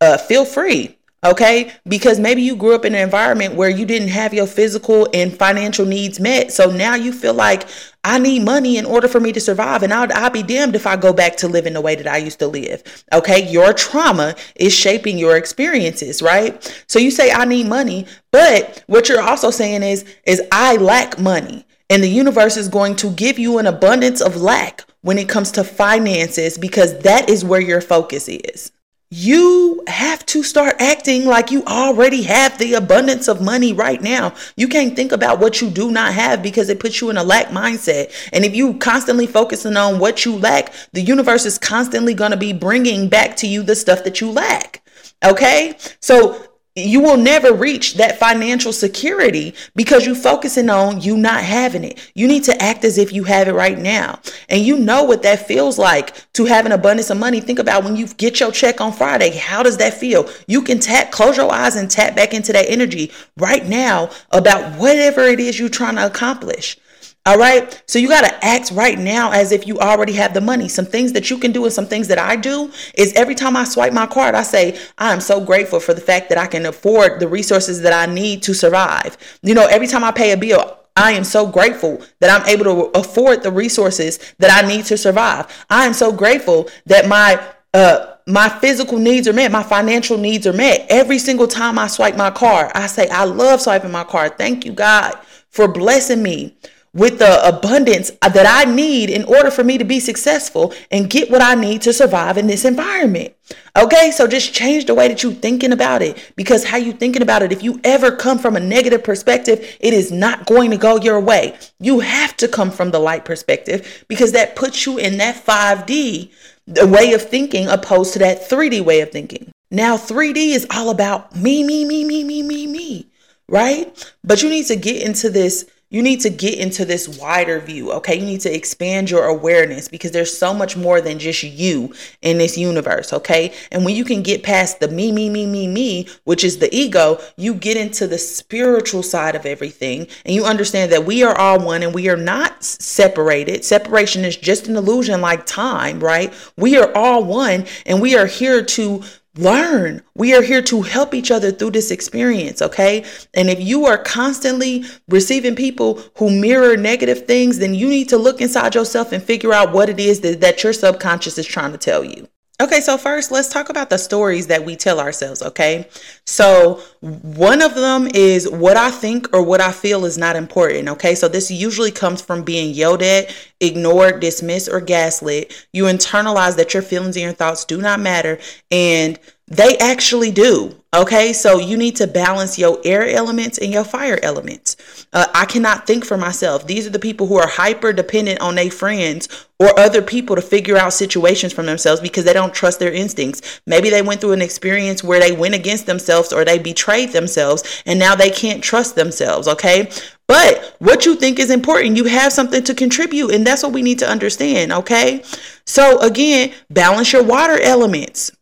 [0.00, 1.72] uh, feel free Okay.
[1.86, 5.36] Because maybe you grew up in an environment where you didn't have your physical and
[5.36, 6.50] financial needs met.
[6.50, 7.68] So now you feel like
[8.04, 9.82] I need money in order for me to survive.
[9.82, 12.16] And I'll, I'll be damned if I go back to living the way that I
[12.16, 12.82] used to live.
[13.12, 13.50] Okay.
[13.50, 16.84] Your trauma is shaping your experiences, right?
[16.86, 18.06] So you say, I need money.
[18.30, 21.66] But what you're also saying is, is I lack money.
[21.90, 25.50] And the universe is going to give you an abundance of lack when it comes
[25.52, 28.70] to finances because that is where your focus is
[29.12, 34.32] you have to start acting like you already have the abundance of money right now.
[34.56, 37.24] You can't think about what you do not have because it puts you in a
[37.24, 38.12] lack mindset.
[38.32, 42.36] And if you constantly focusing on what you lack, the universe is constantly going to
[42.36, 44.80] be bringing back to you the stuff that you lack.
[45.24, 45.76] Okay?
[45.98, 51.82] So you will never reach that financial security because you're focusing on you not having
[51.82, 51.98] it.
[52.14, 54.20] You need to act as if you have it right now.
[54.48, 57.40] And you know what that feels like to have an abundance of money.
[57.40, 59.30] Think about when you get your check on Friday.
[59.30, 60.30] How does that feel?
[60.46, 64.78] You can tap, close your eyes and tap back into that energy right now about
[64.78, 66.78] whatever it is you're trying to accomplish.
[67.26, 67.82] All right.
[67.86, 70.68] So you got to act right now as if you already have the money.
[70.68, 73.56] Some things that you can do and some things that I do is every time
[73.56, 76.46] I swipe my card, I say, I am so grateful for the fact that I
[76.46, 79.18] can afford the resources that I need to survive.
[79.42, 82.64] You know, every time I pay a bill, I am so grateful that I'm able
[82.64, 85.46] to afford the resources that I need to survive.
[85.68, 87.42] I am so grateful that my
[87.74, 90.86] uh my physical needs are met, my financial needs are met.
[90.88, 94.38] Every single time I swipe my card, I say, I love swiping my card.
[94.38, 95.14] Thank you, God,
[95.48, 96.56] for blessing me
[96.92, 101.30] with the abundance that I need in order for me to be successful and get
[101.30, 103.34] what I need to survive in this environment.
[103.76, 107.22] Okay, so just change the way that you're thinking about it because how you thinking
[107.22, 110.76] about it, if you ever come from a negative perspective, it is not going to
[110.76, 111.56] go your way.
[111.78, 116.30] You have to come from the light perspective because that puts you in that 5D
[116.66, 119.52] way of thinking opposed to that 3D way of thinking.
[119.70, 123.06] Now, 3D is all about me, me, me, me, me, me, me,
[123.48, 124.14] right?
[124.24, 127.90] But you need to get into this you need to get into this wider view,
[127.92, 128.14] okay?
[128.14, 132.38] You need to expand your awareness because there's so much more than just you in
[132.38, 133.52] this universe, okay?
[133.72, 136.72] And when you can get past the me, me, me, me, me, which is the
[136.74, 141.36] ego, you get into the spiritual side of everything and you understand that we are
[141.36, 143.64] all one and we are not separated.
[143.64, 146.32] Separation is just an illusion like time, right?
[146.56, 149.02] We are all one and we are here to
[149.36, 150.02] learn.
[150.14, 153.04] We are here to help each other through this experience, okay?
[153.34, 158.18] And if you are constantly receiving people who mirror negative things, then you need to
[158.18, 161.72] look inside yourself and figure out what it is that, that your subconscious is trying
[161.72, 162.28] to tell you.
[162.60, 165.88] Okay, so first, let's talk about the stories that we tell ourselves, okay?
[166.26, 170.86] So, one of them is what I think or what I feel is not important,
[170.90, 171.14] okay?
[171.14, 175.66] So, this usually comes from being yelled at, ignored, dismissed, or gaslit.
[175.72, 178.38] You internalize that your feelings and your thoughts do not matter,
[178.70, 179.18] and
[179.50, 180.76] they actually do.
[180.92, 184.76] Okay, so you need to balance your air elements and your fire elements.
[185.12, 186.66] Uh, I cannot think for myself.
[186.66, 189.28] These are the people who are hyper dependent on their friends
[189.60, 193.60] or other people to figure out situations for themselves because they don't trust their instincts.
[193.66, 197.82] Maybe they went through an experience where they went against themselves or they betrayed themselves
[197.86, 199.46] and now they can't trust themselves.
[199.46, 199.90] Okay,
[200.26, 203.82] but what you think is important, you have something to contribute, and that's what we
[203.82, 204.72] need to understand.
[204.72, 205.22] Okay,
[205.66, 208.32] so again, balance your water elements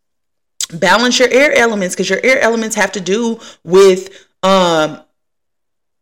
[0.75, 5.01] balance your air elements because your air elements have to do with um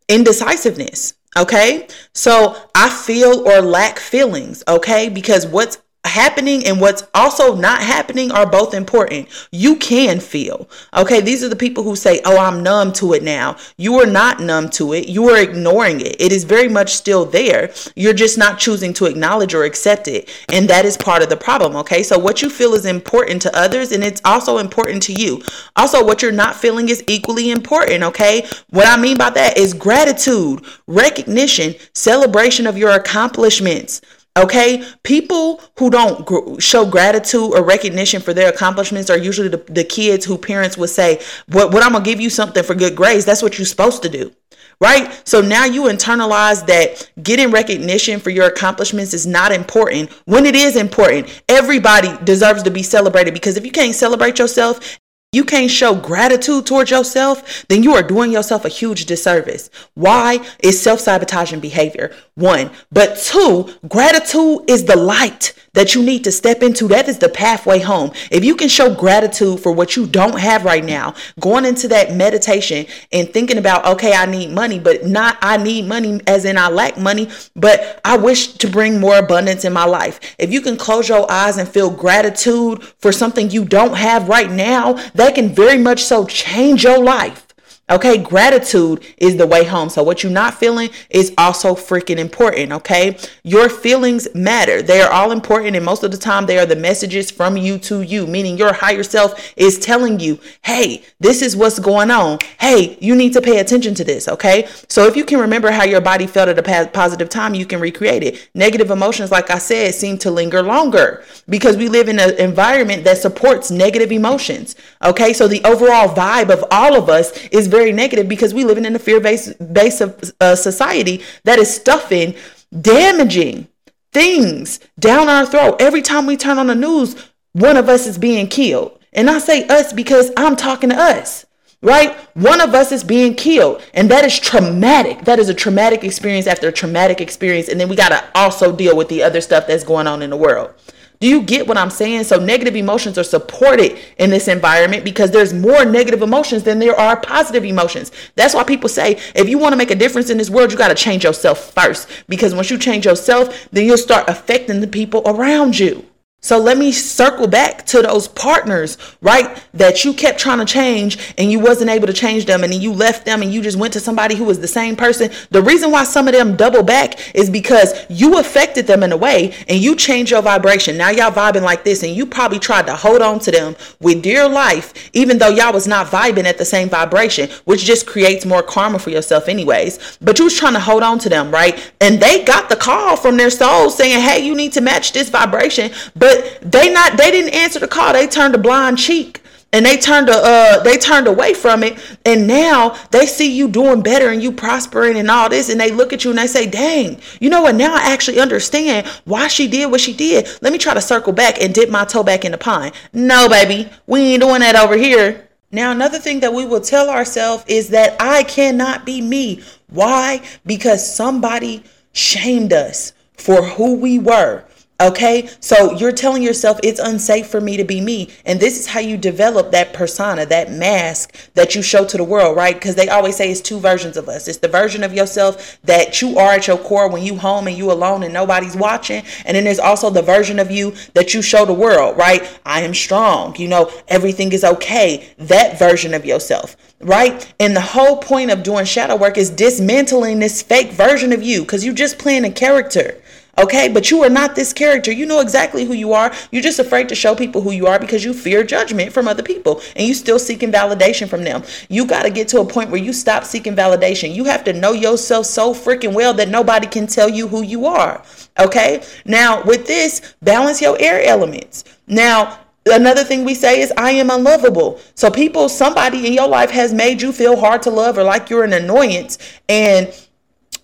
[0.09, 1.87] indecisiveness okay?
[2.13, 5.09] So i feel or lack feelings okay?
[5.09, 9.27] Because what's happening and what's also not happening are both important.
[9.51, 10.69] You can feel.
[10.95, 14.05] Okay, these are the people who say, "Oh, I'm numb to it now." You are
[14.05, 15.07] not numb to it.
[15.07, 16.15] You are ignoring it.
[16.19, 17.71] It is very much still there.
[17.95, 20.29] You're just not choosing to acknowledge or accept it.
[20.49, 22.03] And that is part of the problem, okay?
[22.03, 25.41] So what you feel is important to others and it's also important to you.
[25.75, 28.47] Also, what you're not feeling is equally important, okay?
[28.69, 34.01] What I mean by that is gratitude, recognition, celebration of your accomplishments.
[34.37, 39.57] Okay, people who don't gr- show gratitude or recognition for their accomplishments are usually the,
[39.57, 41.73] the kids who parents would say, "What?
[41.73, 41.83] What?
[41.83, 43.25] I'm gonna give you something for good grades.
[43.25, 44.31] That's what you're supposed to do."
[44.79, 45.21] Right?
[45.27, 50.55] So now you internalize that getting recognition for your accomplishments is not important when it
[50.55, 51.41] is important.
[51.49, 54.99] Everybody deserves to be celebrated because if you can't celebrate yourself
[55.33, 59.69] you can't show gratitude towards yourself, then you are doing yourself a huge disservice.
[59.93, 60.39] Why?
[60.59, 62.15] It's self sabotaging behavior.
[62.37, 62.69] One.
[62.91, 67.29] But two, gratitude is the light that you need to step into, that is the
[67.29, 68.11] pathway home.
[68.29, 72.13] If you can show gratitude for what you don't have right now, going into that
[72.13, 76.59] meditation and thinking about, okay, I need money, but not I need money as in
[76.59, 80.19] I lack money, but I wish to bring more abundance in my life.
[80.37, 84.51] If you can close your eyes and feel gratitude for something you don't have right
[84.51, 87.46] now, that can very much so change your life.
[87.89, 89.87] Okay, gratitude is the way home.
[89.87, 92.73] So, what you're not feeling is also freaking important.
[92.73, 96.65] Okay, your feelings matter, they are all important, and most of the time, they are
[96.65, 101.41] the messages from you to you, meaning your higher self is telling you, hey, this
[101.41, 102.39] is what's going on.
[102.59, 104.27] Hey, you need to pay attention to this.
[104.27, 107.65] Okay, so if you can remember how your body felt at a positive time, you
[107.65, 108.49] can recreate it.
[108.53, 113.05] Negative emotions, like I said, seem to linger longer because we live in an environment
[113.05, 114.75] that supports negative emotions.
[115.01, 118.77] Okay, so the overall vibe of all of us is very negative because we live
[118.77, 120.09] in a fear based base of
[120.41, 122.33] uh, society that is stuffing
[122.81, 123.67] damaging
[124.11, 125.77] things down our throat.
[125.79, 127.15] Every time we turn on the news,
[127.53, 128.99] one of us is being killed.
[129.13, 131.45] And I say us because I'm talking to us
[131.81, 132.15] right?
[132.35, 135.25] One of us is being killed, and that is traumatic.
[135.25, 137.69] That is a traumatic experience after a traumatic experience.
[137.69, 140.31] And then we got to also deal with the other stuff that's going on in
[140.31, 140.73] the world.
[141.19, 142.25] Do you get what I'm saying?
[142.25, 146.99] So negative emotions are supported in this environment because there's more negative emotions than there
[146.99, 148.11] are positive emotions.
[148.35, 150.77] That's why people say if you want to make a difference in this world, you
[150.77, 154.87] got to change yourself first because once you change yourself, then you'll start affecting the
[154.87, 156.05] people around you.
[156.39, 159.59] So let me circle back to those partners, right?
[159.73, 162.79] That you kept trying to change and you wasn't able to change them and then
[162.79, 165.31] you left them and you just went to somebody who was the same person.
[165.49, 169.17] The reason why some of them double back is because you affected them in a
[169.17, 170.95] way and you changed your vibration.
[170.95, 174.21] Now y'all vibing like this and you probably tried to hold on to them with
[174.21, 178.45] dear life even though y'all was not vibing at the same vibration, which just creates
[178.45, 180.19] more karma for yourself anyways.
[180.21, 181.91] But you was trying to hold on to them, right?
[181.99, 185.29] And they got the call from their soul saying, "Hey, you need to match this
[185.29, 188.11] vibration." But but they not they didn't answer the call.
[188.11, 191.97] They turned a blind cheek and they turned uh they turned away from it.
[192.25, 195.69] And now they see you doing better and you prospering and all this.
[195.69, 197.75] And they look at you and they say dang you know what?
[197.75, 200.49] Now i actually understand why she did what she did.
[200.61, 202.91] Let me try to circle back and dip my toe back in the pond.
[203.13, 205.47] No baby we ain't doing that over here.
[205.71, 209.63] Now another thing that we will tell ourselves is that i cannot be me.
[209.89, 210.41] Why?
[210.65, 214.65] Because somebody shamed us for who we were
[214.99, 218.29] Okay, so you're telling yourself it's unsafe for me to be me.
[218.45, 222.23] And this is how you develop that persona, that mask that you show to the
[222.23, 222.73] world, right?
[222.73, 224.47] Because they always say it's two versions of us.
[224.47, 227.77] It's the version of yourself that you are at your core when you home and
[227.77, 229.23] you alone and nobody's watching.
[229.45, 232.59] And then there's also the version of you that you show the world, right?
[232.65, 233.55] I am strong.
[233.57, 235.29] You know, everything is okay.
[235.37, 237.53] That version of yourself, right?
[237.59, 241.61] And the whole point of doing shadow work is dismantling this fake version of you
[241.61, 243.21] because you're just playing a character.
[243.59, 245.11] Okay, but you are not this character.
[245.11, 246.31] You know exactly who you are.
[246.51, 249.41] You're just afraid to show people who you are because you fear judgment from other
[249.41, 251.63] people and you still seeking validation from them.
[251.89, 254.35] You got to get to a point where you stop seeking validation.
[254.35, 257.87] You have to know yourself so freaking well that nobody can tell you who you
[257.87, 258.23] are.
[258.59, 261.83] Okay, now with this, balance your air elements.
[262.05, 265.01] Now, Another thing we say is, I am unlovable.
[265.13, 268.49] So, people, somebody in your life has made you feel hard to love or like
[268.49, 269.37] you're an annoyance.
[269.67, 270.13] And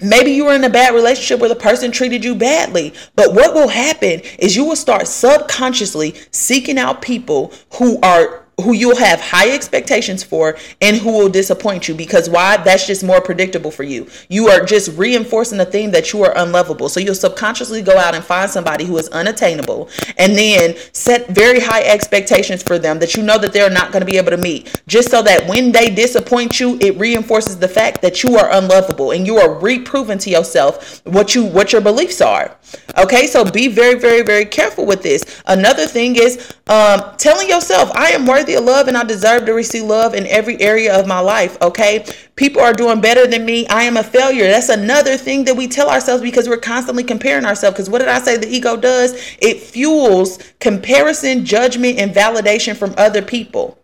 [0.02, 2.94] Maybe you were in a bad relationship where the person treated you badly.
[3.16, 8.74] But what will happen is you will start subconsciously seeking out people who are who
[8.74, 11.96] you'll have high expectations for and who will disappoint you.
[11.96, 12.58] Because why?
[12.58, 14.08] That's just more predictable for you.
[14.30, 16.90] You are just reinforcing the theme that you are unlovable.
[16.90, 21.60] So you'll subconsciously go out and find somebody who is unattainable and then set very
[21.60, 24.38] high expectations for them that you know that they're not going to be able to
[24.38, 24.82] meet.
[24.88, 29.12] Just so that when they disappoint you it reinforces the fact that you are unlovable
[29.12, 32.56] and you are reproving to yourself what you what your beliefs are.
[32.98, 33.28] Okay?
[33.28, 35.42] So be very very very careful with this.
[35.46, 39.46] Another thing is um, telling yourself i am worthy worthy of love and I deserve
[39.46, 41.58] to receive love in every area of my life.
[41.62, 42.06] Okay.
[42.36, 43.68] People are doing better than me.
[43.68, 44.48] I am a failure.
[44.48, 47.76] That's another thing that we tell ourselves because we're constantly comparing ourselves.
[47.76, 49.14] Because what did I say the ego does?
[49.40, 53.78] It fuels comparison, judgment, and validation from other people.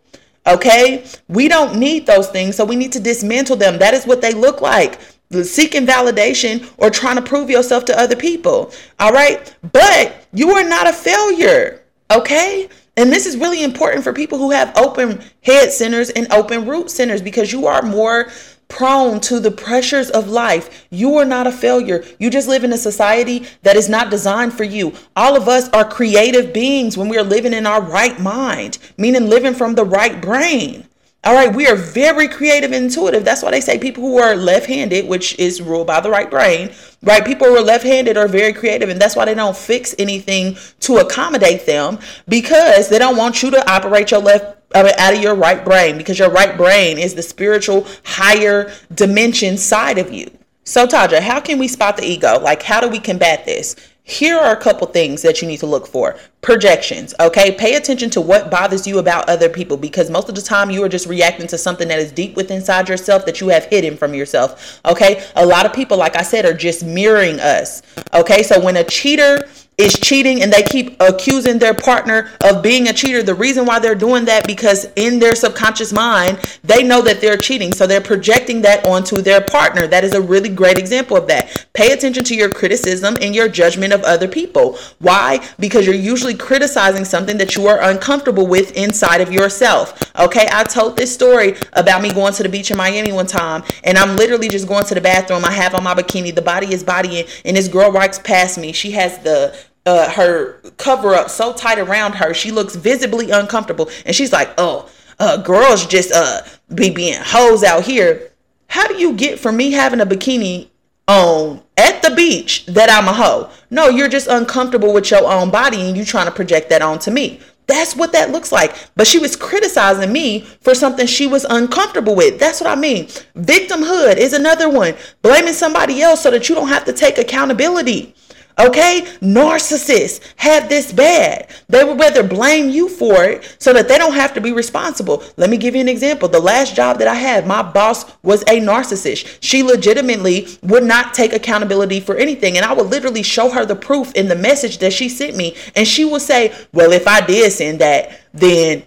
[0.48, 1.06] Okay.
[1.28, 2.56] We don't need those things.
[2.56, 3.80] So we need to dismantle them.
[3.80, 5.00] That is what they look like
[5.44, 8.72] seeking validation or trying to prove yourself to other people.
[9.00, 9.56] All right.
[9.72, 11.84] But you are not a failure.
[12.12, 12.68] Okay.
[13.00, 16.92] And this is really important for people who have open head centers and open root
[16.92, 18.30] centers because you are more
[18.68, 20.86] prone to the pressures of life.
[20.90, 22.04] You are not a failure.
[22.20, 24.92] You just live in a society that is not designed for you.
[25.16, 29.30] All of us are creative beings when we are living in our right mind, meaning
[29.30, 30.86] living from the right brain.
[31.26, 33.26] All right, we are very creative and intuitive.
[33.26, 36.32] That's why they say people who are left handed, which is ruled by the right
[36.32, 36.72] brain,
[37.04, 37.26] right?
[37.26, 40.58] People who are left handed are very creative, and that's why they don't fix anything
[40.82, 45.14] to accommodate them because they don't want you to operate your left I mean, out
[45.14, 50.14] of your right brain because your right brain is the spiritual higher dimension side of
[50.14, 50.30] you.
[50.64, 52.40] So, Taja, how can we spot the ego?
[52.40, 53.76] Like, how do we combat this?
[54.10, 56.18] Here are a couple things that you need to look for.
[56.42, 57.52] Projections, okay?
[57.52, 60.84] Pay attention to what bothers you about other people because most of the time you
[60.84, 63.96] are just reacting to something that is deep within inside yourself that you have hidden
[63.96, 65.26] from yourself, okay?
[65.36, 67.82] A lot of people, like I said, are just mirroring us,
[68.14, 68.44] okay?
[68.44, 69.48] So when a cheater
[69.80, 73.24] is cheating and they keep accusing their partner of being a cheater.
[73.24, 77.38] The reason why they're doing that because in their subconscious mind, they know that they're
[77.38, 77.72] cheating.
[77.72, 79.88] So they're projecting that onto their partner.
[79.88, 81.66] That is a really great example of that.
[81.74, 84.78] Pay attention to your criticism and your judgment of other people.
[85.00, 85.48] Why?
[85.60, 90.14] Because you're usually criticizing something that you are uncomfortable with inside of yourself.
[90.20, 93.64] Okay, I told this story about me going to the beach in Miami one time
[93.86, 95.46] and I'm literally just going to the bathroom.
[95.46, 96.36] I have on my bikini.
[96.36, 98.74] The body is bodying and this girl walks past me.
[98.74, 103.90] She has the uh, her cover up so tight around her, she looks visibly uncomfortable.
[104.06, 106.42] And she's like, oh, uh, girls just uh,
[106.74, 108.32] be being hoes out here.
[108.68, 110.70] How do you get from me having a bikini
[111.08, 113.50] on at the beach that I'm a hoe?
[113.70, 117.12] No, you're just uncomfortable with your own body and you trying to project that onto
[117.12, 117.40] me.
[117.70, 118.76] That's what that looks like.
[118.96, 122.40] But she was criticizing me for something she was uncomfortable with.
[122.40, 123.06] That's what I mean.
[123.36, 124.96] Victimhood is another one.
[125.22, 128.16] Blaming somebody else so that you don't have to take accountability.
[128.60, 129.02] Okay?
[129.22, 131.50] Narcissists have this bad.
[131.70, 135.24] They would rather blame you for it so that they don't have to be responsible.
[135.38, 136.28] Let me give you an example.
[136.28, 139.38] The last job that I had, my boss was a narcissist.
[139.42, 142.58] She legitimately would not take accountability for anything.
[142.58, 145.56] And I would literally show her the proof in the message that she sent me.
[145.76, 148.84] And she would say, Well, if I did send that, then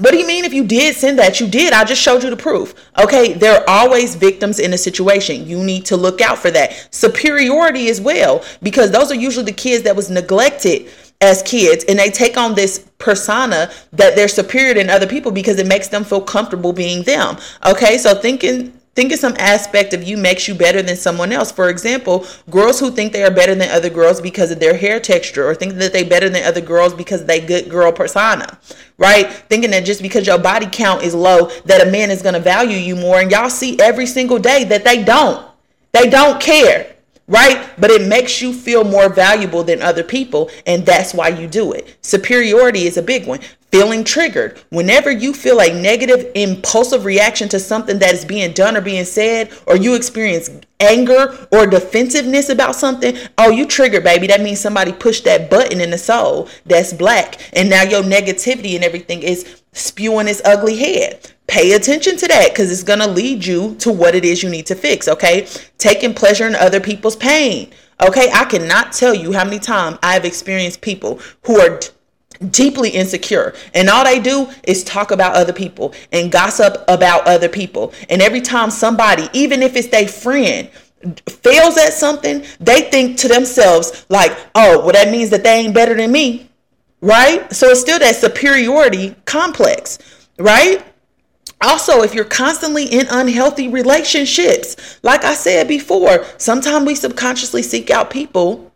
[0.00, 1.40] what do you mean if you did send that?
[1.40, 1.72] You did.
[1.72, 2.74] I just showed you the proof.
[2.98, 5.46] Okay, there are always victims in a situation.
[5.46, 6.88] You need to look out for that.
[6.92, 10.90] Superiority as well, because those are usually the kids that was neglected
[11.20, 15.58] as kids and they take on this persona that they're superior than other people because
[15.58, 17.36] it makes them feel comfortable being them.
[17.66, 21.52] Okay, so thinking Think of some aspect of you makes you better than someone else.
[21.52, 24.98] For example, girls who think they are better than other girls because of their hair
[24.98, 28.58] texture or think that they're better than other girls because they good girl persona,
[28.98, 29.32] right?
[29.32, 32.40] Thinking that just because your body count is low that a man is going to
[32.40, 35.48] value you more and y'all see every single day that they don't.
[35.92, 36.96] They don't care
[37.30, 37.70] right?
[37.78, 41.72] But it makes you feel more valuable than other people, and that's why you do
[41.72, 41.96] it.
[42.02, 43.38] Superiority is a big one
[43.70, 44.58] feeling triggered.
[44.70, 49.04] Whenever you feel a negative, impulsive reaction to something that is being done or being
[49.04, 50.50] said, or you experience
[50.80, 54.26] anger or defensiveness about something, oh, you triggered, baby.
[54.26, 57.40] That means somebody pushed that button in the soul that's black.
[57.52, 61.32] And now your negativity and everything is spewing its ugly head.
[61.46, 64.48] Pay attention to that because it's going to lead you to what it is you
[64.48, 65.48] need to fix, okay?
[65.78, 67.72] Taking pleasure in other people's pain.
[68.00, 71.80] Okay, I cannot tell you how many times I've experienced people who are
[72.48, 73.54] deeply insecure.
[73.74, 77.92] And all they do is talk about other people and gossip about other people.
[78.08, 80.70] And every time somebody even if it's their friend
[81.26, 85.74] fails at something they think to themselves like oh well that means that they ain't
[85.74, 86.48] better than me.
[87.02, 87.50] Right?
[87.52, 89.98] So it's still that superiority complex.
[90.38, 90.84] Right?
[91.62, 97.90] Also, if you're constantly in unhealthy relationships, like I said before, sometimes we subconsciously seek
[97.90, 98.69] out people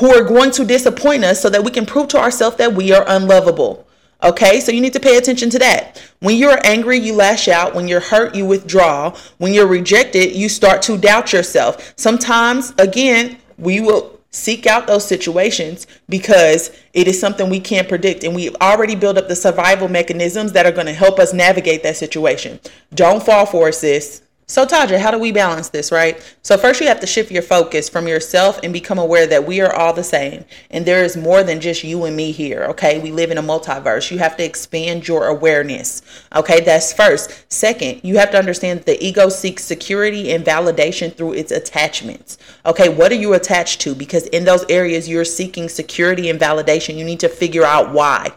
[0.00, 2.92] who are going to disappoint us so that we can prove to ourselves that we
[2.92, 3.86] are unlovable.
[4.22, 6.02] Okay, so you need to pay attention to that.
[6.20, 7.74] When you're angry, you lash out.
[7.74, 9.16] When you're hurt, you withdraw.
[9.38, 11.94] When you're rejected, you start to doubt yourself.
[11.96, 18.24] Sometimes, again, we will seek out those situations because it is something we can't predict.
[18.24, 21.82] And we've already built up the survival mechanisms that are going to help us navigate
[21.82, 22.60] that situation.
[22.94, 24.22] Don't fall for it, sis.
[24.50, 26.20] So, Taja, how do we balance this, right?
[26.42, 29.60] So, first, you have to shift your focus from yourself and become aware that we
[29.60, 30.44] are all the same.
[30.72, 32.98] And there is more than just you and me here, okay?
[32.98, 34.10] We live in a multiverse.
[34.10, 36.02] You have to expand your awareness,
[36.34, 36.62] okay?
[36.62, 37.44] That's first.
[37.48, 42.36] Second, you have to understand that the ego seeks security and validation through its attachments,
[42.66, 42.88] okay?
[42.88, 43.94] What are you attached to?
[43.94, 48.32] Because in those areas you're seeking security and validation, you need to figure out why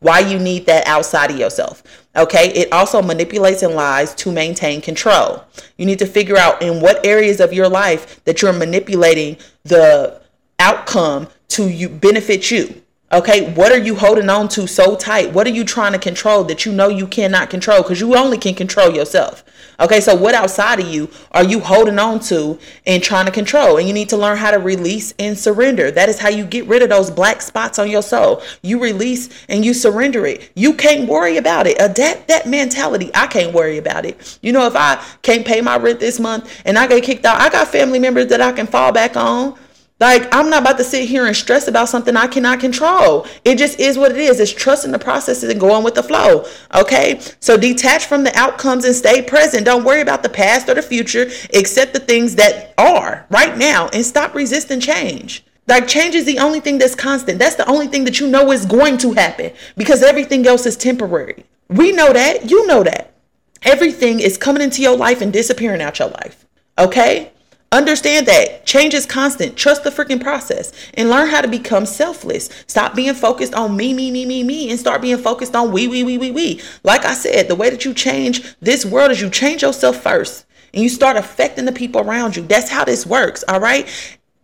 [0.00, 1.82] why you need that outside of yourself.
[2.18, 5.44] Okay, it also manipulates and lies to maintain control.
[5.76, 10.20] You need to figure out in what areas of your life that you're manipulating the
[10.58, 12.82] outcome to you benefit you.
[13.12, 15.32] Okay, what are you holding on to so tight?
[15.32, 18.36] What are you trying to control that you know you cannot control because you only
[18.36, 19.44] can control yourself?
[19.80, 23.76] Okay, so what outside of you are you holding on to and trying to control?
[23.76, 25.92] And you need to learn how to release and surrender.
[25.92, 28.42] That is how you get rid of those black spots on your soul.
[28.62, 30.50] You release and you surrender it.
[30.56, 31.76] You can't worry about it.
[31.80, 33.12] Adapt that mentality.
[33.14, 34.38] I can't worry about it.
[34.42, 37.40] You know, if I can't pay my rent this month and I get kicked out,
[37.40, 39.56] I got family members that I can fall back on.
[40.00, 43.26] Like, I'm not about to sit here and stress about something I cannot control.
[43.44, 44.38] It just is what it is.
[44.38, 46.46] It's trusting the processes and going with the flow.
[46.74, 47.20] Okay.
[47.40, 49.66] So detach from the outcomes and stay present.
[49.66, 51.28] Don't worry about the past or the future.
[51.52, 55.44] Accept the things that are right now and stop resisting change.
[55.66, 57.40] Like, change is the only thing that's constant.
[57.40, 60.76] That's the only thing that you know is going to happen because everything else is
[60.76, 61.44] temporary.
[61.68, 62.48] We know that.
[62.48, 63.14] You know that.
[63.62, 66.46] Everything is coming into your life and disappearing out your life.
[66.78, 67.32] Okay.
[67.70, 69.54] Understand that change is constant.
[69.54, 72.48] Trust the freaking process and learn how to become selfless.
[72.66, 75.86] Stop being focused on me, me, me, me, me, and start being focused on we,
[75.86, 76.62] we, we, we, we.
[76.82, 80.46] Like I said, the way that you change this world is you change yourself first
[80.72, 82.42] and you start affecting the people around you.
[82.42, 83.44] That's how this works.
[83.48, 83.86] All right.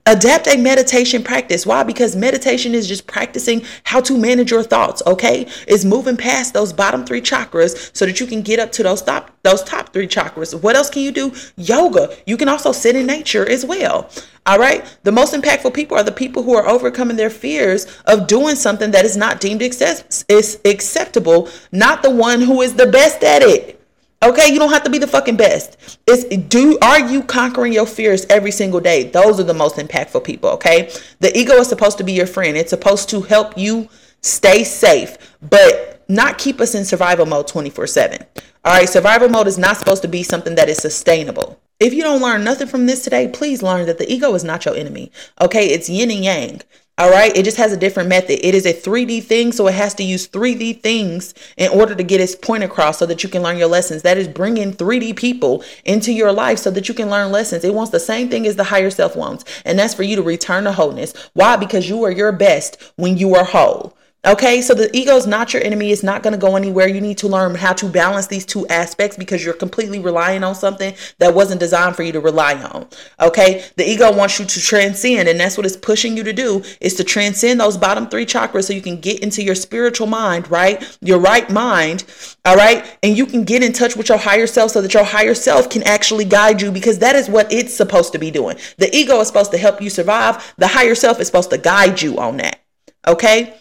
[0.07, 1.65] Adapt a meditation practice.
[1.65, 1.83] Why?
[1.83, 5.49] Because meditation is just practicing how to manage your thoughts, okay?
[5.67, 9.01] It's moving past those bottom three chakras so that you can get up to those
[9.01, 10.61] top those top three chakras.
[10.61, 11.33] What else can you do?
[11.57, 12.15] Yoga.
[12.27, 14.11] You can also sit in nature as well.
[14.45, 14.85] All right?
[15.05, 18.91] The most impactful people are the people who are overcoming their fears of doing something
[18.91, 23.41] that is not deemed accept- is acceptable, not the one who is the best at
[23.41, 23.81] it.
[24.25, 25.99] Okay, you don't have to be the fucking best.
[26.07, 29.05] It's do are you conquering your fears every single day?
[29.05, 30.91] Those are the most impactful people, okay?
[31.21, 32.57] The ego is supposed to be your friend.
[32.57, 33.91] It's supposed to help you
[34.23, 38.25] stay safe, but not keep us in survival mode 24/7.
[38.65, 41.59] All right, survival mode is not supposed to be something that is sustainable.
[41.79, 44.65] If you don't learn nothing from this today, please learn that the ego is not
[44.65, 45.13] your enemy.
[45.39, 46.63] Okay, it's yin and yang.
[46.97, 47.37] All right.
[47.37, 48.47] It just has a different method.
[48.47, 49.51] It is a 3D thing.
[49.51, 53.07] So it has to use 3D things in order to get its point across so
[53.07, 54.03] that you can learn your lessons.
[54.03, 57.65] That is bringing 3D people into your life so that you can learn lessons.
[57.65, 59.45] It wants the same thing as the higher self wants.
[59.65, 61.15] And that's for you to return to wholeness.
[61.33, 61.57] Why?
[61.57, 63.97] Because you are your best when you are whole.
[64.27, 65.91] Okay, so the ego is not your enemy.
[65.91, 66.89] It's not going to go anywhere.
[66.89, 70.55] You need to learn how to balance these two aspects because you're completely relying on
[70.55, 72.89] something that wasn't designed for you to rely on.
[73.21, 76.65] Okay, the ego wants you to transcend, and that's what it's pushing you to do
[76.81, 80.51] is to transcend those bottom three chakras so you can get into your spiritual mind,
[80.51, 80.97] right?
[81.03, 82.05] Your right mind,
[82.47, 85.05] all right, and you can get in touch with your higher self so that your
[85.05, 88.57] higher self can actually guide you because that is what it's supposed to be doing.
[88.79, 92.01] The ego is supposed to help you survive, the higher self is supposed to guide
[92.01, 92.61] you on that.
[93.07, 93.55] Okay.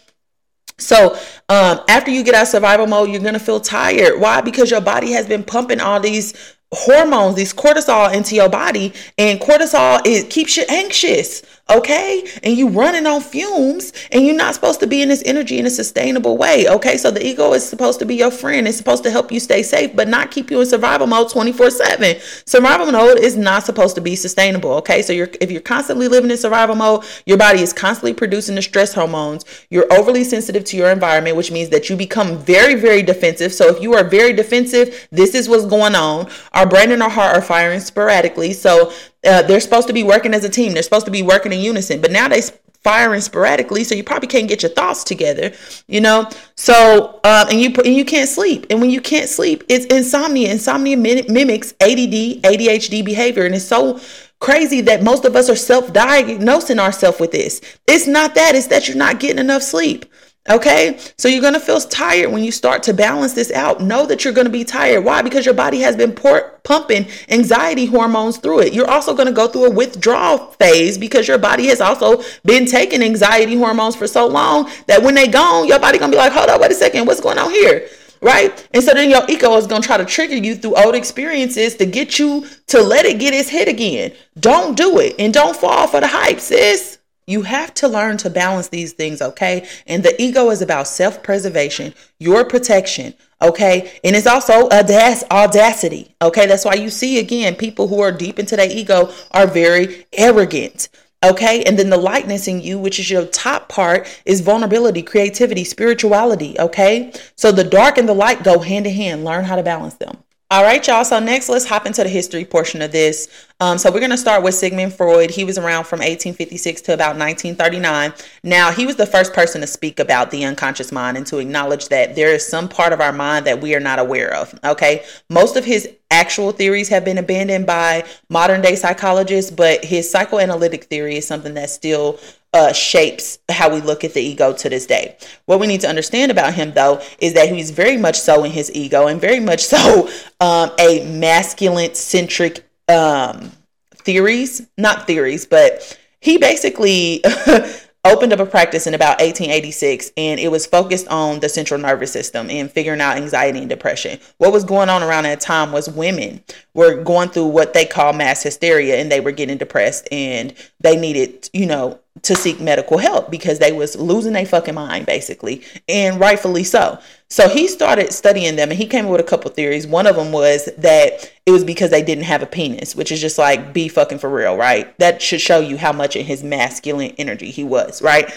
[0.78, 1.14] So,
[1.48, 4.20] um, after you get out of survival mode, you're going to feel tired.
[4.20, 4.40] Why?
[4.40, 9.40] Because your body has been pumping all these hormones, these cortisol into your body, and
[9.40, 12.24] cortisol it keeps you anxious okay?
[12.42, 15.66] And you running on fumes and you're not supposed to be in this energy in
[15.66, 16.96] a sustainable way, okay?
[16.96, 18.68] So the ego is supposed to be your friend.
[18.68, 22.20] It's supposed to help you stay safe, but not keep you in survival mode 24/7.
[22.46, 25.02] Survival mode is not supposed to be sustainable, okay?
[25.02, 28.62] So you're if you're constantly living in survival mode, your body is constantly producing the
[28.62, 29.44] stress hormones.
[29.70, 33.52] You're overly sensitive to your environment, which means that you become very very defensive.
[33.52, 36.28] So if you are very defensive, this is what's going on.
[36.52, 38.52] Our brain and our heart are firing sporadically.
[38.52, 38.92] So
[39.24, 40.72] uh, they're supposed to be working as a team.
[40.72, 42.42] They're supposed to be working in unison, but now they're
[42.84, 45.52] firing sporadically, so you probably can't get your thoughts together.
[45.88, 49.64] You know, so um, and you and you can't sleep, and when you can't sleep,
[49.68, 50.52] it's insomnia.
[50.52, 54.00] Insomnia mimics ADD, ADHD behavior, and it's so
[54.40, 57.60] crazy that most of us are self-diagnosing ourselves with this.
[57.88, 60.04] It's not that; it's that you're not getting enough sleep.
[60.50, 63.80] Okay, so you're gonna feel tired when you start to balance this out.
[63.80, 65.02] Know that you're gonna be tired.
[65.02, 65.22] Why?
[65.22, 68.74] Because your body has been por- pumping anxiety hormones through it.
[68.74, 73.02] You're also gonna go through a withdrawal phase because your body has also been taking
[73.02, 76.50] anxiety hormones for so long that when they gone, your body gonna be like, hold
[76.50, 77.88] up, wait a second, what's going on here?
[78.20, 78.68] Right?
[78.74, 81.86] And so then your ego is gonna try to trigger you through old experiences to
[81.86, 84.12] get you to let it get its hit again.
[84.38, 86.93] Don't do it and don't fall for the hype, sis.
[87.26, 89.66] You have to learn to balance these things, okay?
[89.86, 93.98] And the ego is about self preservation, your protection, okay?
[94.04, 96.46] And it's also audac- audacity, okay?
[96.46, 100.88] That's why you see again people who are deep into their ego are very arrogant.
[101.24, 105.64] Okay, and then the lightness in you, which is your top part, is vulnerability, creativity,
[105.64, 106.54] spirituality.
[106.58, 109.24] Okay, so the dark and the light go hand in hand.
[109.24, 110.18] Learn how to balance them.
[110.54, 111.04] All right, y'all.
[111.04, 113.26] So next, let's hop into the history portion of this.
[113.58, 115.32] Um, so we're going to start with Sigmund Freud.
[115.32, 118.12] He was around from 1856 to about 1939.
[118.44, 121.88] Now, he was the first person to speak about the unconscious mind and to acknowledge
[121.88, 124.56] that there is some part of our mind that we are not aware of.
[124.62, 130.08] Okay, most of his actual theories have been abandoned by modern day psychologists, but his
[130.08, 132.20] psychoanalytic theory is something that still
[132.54, 135.16] uh, shapes how we look at the ego to this day.
[135.44, 138.52] What we need to understand about him, though, is that he's very much so in
[138.52, 140.08] his ego and very much so
[140.40, 143.50] um, a masculine centric um,
[143.96, 147.22] theories, not theories, but he basically
[148.04, 152.12] opened up a practice in about 1886 and it was focused on the central nervous
[152.12, 154.18] system and figuring out anxiety and depression.
[154.38, 156.42] What was going on around that time was women
[156.74, 160.96] were going through what they call mass hysteria and they were getting depressed and they
[160.96, 165.62] needed, you know, to seek medical help because they was losing their fucking mind basically
[165.88, 166.98] and rightfully so
[167.34, 169.88] so he started studying them and he came up with a couple theories.
[169.88, 173.20] One of them was that it was because they didn't have a penis which is
[173.20, 174.96] just like be fucking for real right?
[175.00, 178.32] That should show you how much in his masculine energy he was right?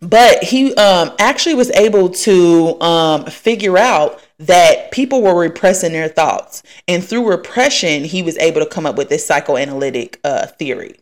[0.00, 6.08] But he um, actually was able to um, figure out that people were repressing their
[6.08, 6.62] thoughts.
[6.88, 10.96] And through repression he was able to come up with this psychoanalytic uh, theory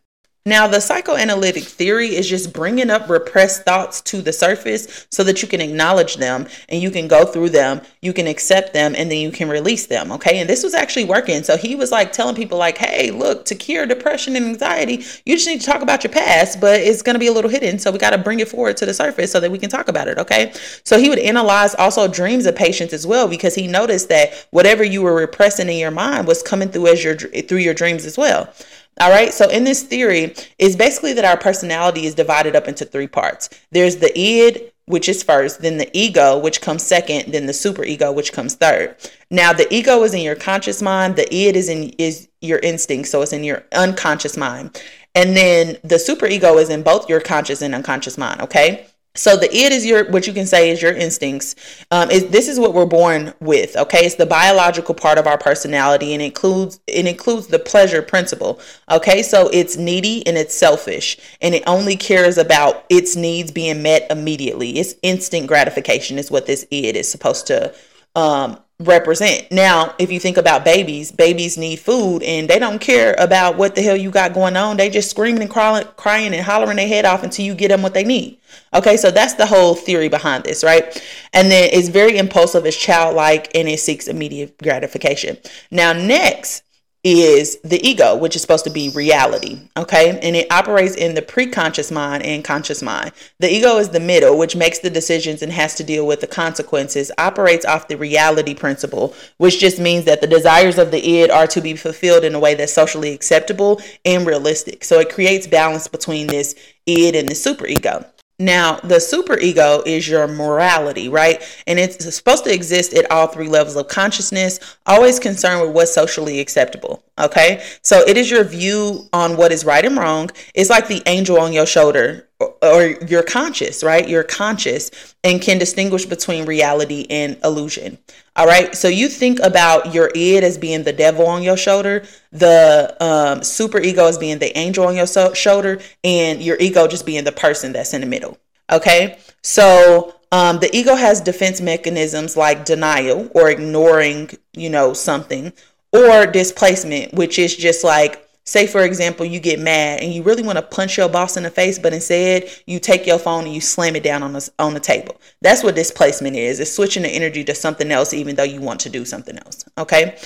[0.47, 5.43] now, the psychoanalytic theory is just bringing up repressed thoughts to the surface so that
[5.43, 9.11] you can acknowledge them and you can go through them, you can accept them, and
[9.11, 10.11] then you can release them.
[10.12, 10.41] Okay.
[10.41, 11.43] And this was actually working.
[11.43, 15.36] So he was like telling people, like, hey, look, to cure depression and anxiety, you
[15.36, 17.78] just need to talk about your past, but it's going to be a little hidden.
[17.78, 19.88] So we got to bring it forward to the surface so that we can talk
[19.88, 20.16] about it.
[20.16, 20.55] Okay.
[20.84, 24.84] So he would analyze also dreams of patients as well because he noticed that whatever
[24.84, 28.16] you were repressing in your mind was coming through as your through your dreams as
[28.16, 28.51] well.
[28.99, 29.32] All right.
[29.32, 33.49] So in this theory, is basically that our personality is divided up into three parts.
[33.70, 37.84] There's the id, which is first, then the ego, which comes second, then the super
[37.84, 38.97] ego, which comes third.
[39.30, 43.09] Now the ego is in your conscious mind, the id is in is your instinct,
[43.09, 44.82] so it's in your unconscious mind.
[45.14, 48.86] And then the super ego is in both your conscious and unconscious mind, okay?
[49.16, 51.56] So the id is your what you can say is your instincts.
[51.90, 53.76] Um, is this is what we're born with?
[53.76, 58.61] Okay, it's the biological part of our personality, and includes it includes the pleasure principle.
[58.88, 63.82] Okay, so it's needy and it's selfish, and it only cares about its needs being
[63.82, 64.78] met immediately.
[64.78, 67.74] It's instant gratification is what this id is supposed to
[68.14, 69.53] um, represent.
[69.53, 73.74] Now, if you think about babies, babies need food and they don't care about what
[73.74, 74.76] the hell you got going on.
[74.76, 77.83] They just screaming and crawling, crying and hollering their head off until you get them
[77.83, 78.39] what they need.
[78.72, 80.85] Okay, so that's the whole theory behind this, right?
[81.33, 85.37] And then it's very impulsive, it's childlike, and it seeks immediate gratification.
[85.70, 86.62] Now, next,
[87.03, 89.59] is the ego, which is supposed to be reality.
[89.76, 90.18] Okay.
[90.22, 93.12] And it operates in the pre-conscious mind and conscious mind.
[93.38, 96.26] The ego is the middle, which makes the decisions and has to deal with the
[96.26, 101.30] consequences, operates off the reality principle, which just means that the desires of the id
[101.30, 104.84] are to be fulfilled in a way that's socially acceptable and realistic.
[104.84, 106.55] So it creates balance between this
[106.86, 108.05] id and the super ego.
[108.41, 111.43] Now, the superego is your morality, right?
[111.66, 115.93] And it's supposed to exist at all three levels of consciousness, always concerned with what's
[115.93, 117.05] socially acceptable.
[117.18, 117.62] Okay.
[117.82, 120.30] So it is your view on what is right and wrong.
[120.55, 124.09] It's like the angel on your shoulder or, or you're conscious, right?
[124.09, 124.91] You're conscious
[125.22, 127.99] and can distinguish between reality and illusion.
[128.41, 128.74] All right.
[128.74, 133.43] So you think about your id as being the devil on your shoulder, the um,
[133.43, 137.24] super ego as being the angel on your so- shoulder, and your ego just being
[137.24, 138.38] the person that's in the middle.
[138.72, 139.18] Okay.
[139.43, 145.53] So um, the ego has defense mechanisms like denial or ignoring, you know, something,
[145.93, 150.42] or displacement, which is just like say for example you get mad and you really
[150.42, 153.55] want to punch your boss in the face but instead you take your phone and
[153.55, 155.20] you slam it down on the, on the table.
[155.40, 156.59] That's what displacement is.
[156.59, 159.64] It's switching the energy to something else even though you want to do something else
[159.78, 160.18] okay?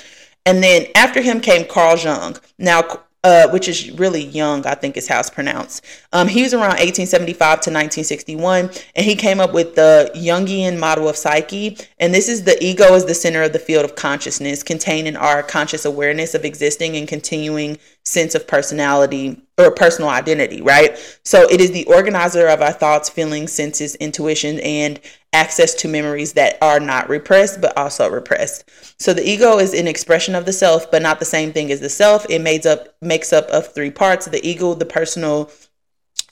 [0.47, 2.39] And then after him came carl jung.
[2.59, 5.85] Now uh, which is really young, I think is how it's pronounced.
[6.12, 11.09] Um, he was around 1875 to 1961, and he came up with the Jungian model
[11.09, 11.79] of psyche.
[11.99, 15.43] And this is the ego is the center of the field of consciousness, containing our
[15.43, 20.99] conscious awareness of existing and continuing sense of personality or personal identity, right?
[21.25, 25.01] So it is the organizer of our thoughts, feelings, senses, intuition, and
[25.35, 28.64] access to memories that are not repressed but also repressed.
[28.99, 31.80] So the ego is an expression of the self, but not the same thing as
[31.80, 32.24] the self.
[32.30, 35.51] It makes up makes up of three parts: the ego, the personal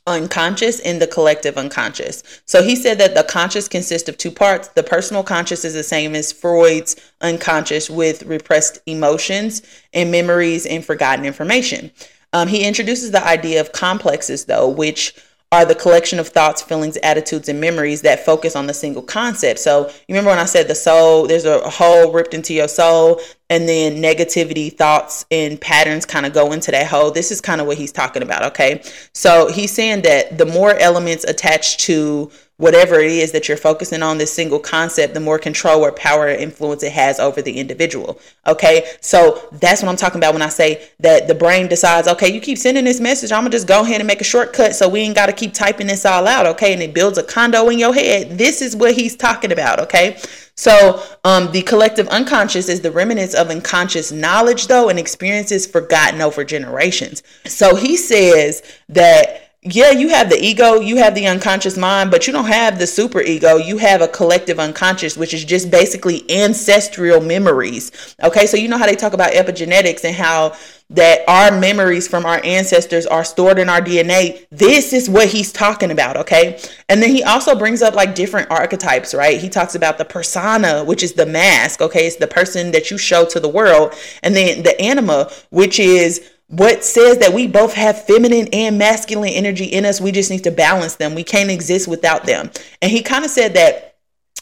[0.07, 2.23] unconscious and the collective unconscious.
[2.45, 4.69] So he said that the conscious consists of two parts.
[4.69, 10.85] The personal conscious is the same as Freud's unconscious with repressed emotions and memories and
[10.85, 11.93] forgotten information.
[12.33, 15.15] Um, he introduces the idea of complexes, though, which
[15.53, 19.61] are the collection of thoughts, feelings, attitudes, and memories that focus on the single concept.
[19.61, 23.21] So, you remember when I said the soul, there's a hole ripped into your soul,
[23.51, 27.11] and then negativity, thoughts, and patterns kind of go into that hole.
[27.11, 28.83] This is kind of what he's talking about, okay?
[29.13, 32.31] So, he's saying that the more elements attached to
[32.63, 36.27] whatever it is that you're focusing on, this single concept, the more control or power
[36.27, 38.21] or influence it has over the individual.
[38.47, 38.89] Okay.
[39.01, 42.41] So that's what I'm talking about when I say that the brain decides, okay, you
[42.41, 43.33] keep sending this message.
[43.33, 45.33] I'm going to just go ahead and make a shortcut so we ain't got to
[45.33, 46.47] keep typing this all out.
[46.47, 46.73] Okay.
[46.73, 48.39] And it builds a condo in your head.
[48.39, 49.81] This is what he's talking about.
[49.81, 50.17] Okay.
[50.55, 56.21] So, um, the collective unconscious is the remnants of unconscious knowledge, though, and experiences forgotten
[56.21, 57.23] over generations.
[57.47, 62.27] So, he says that yeah, you have the ego, you have the unconscious mind, but
[62.27, 63.59] you don't have the super ego.
[63.59, 67.93] You have a collective unconscious, which is just basically ancestral memories.
[68.25, 70.57] Okay, so you know how they talk about epigenetics and how
[70.91, 74.45] that our memories from our ancestors are stored in our DNA.
[74.51, 76.61] This is what he's talking about, okay?
[76.89, 79.41] And then he also brings up like different archetypes, right?
[79.41, 82.09] He talks about the persona, which is the mask, okay?
[82.09, 83.95] It's the person that you show to the world.
[84.25, 89.31] And then the anima, which is what says that we both have feminine and masculine
[89.31, 90.03] energy in us.
[90.03, 91.15] We just need to balance them.
[91.15, 92.51] We can't exist without them.
[92.83, 93.97] And he kind of said that,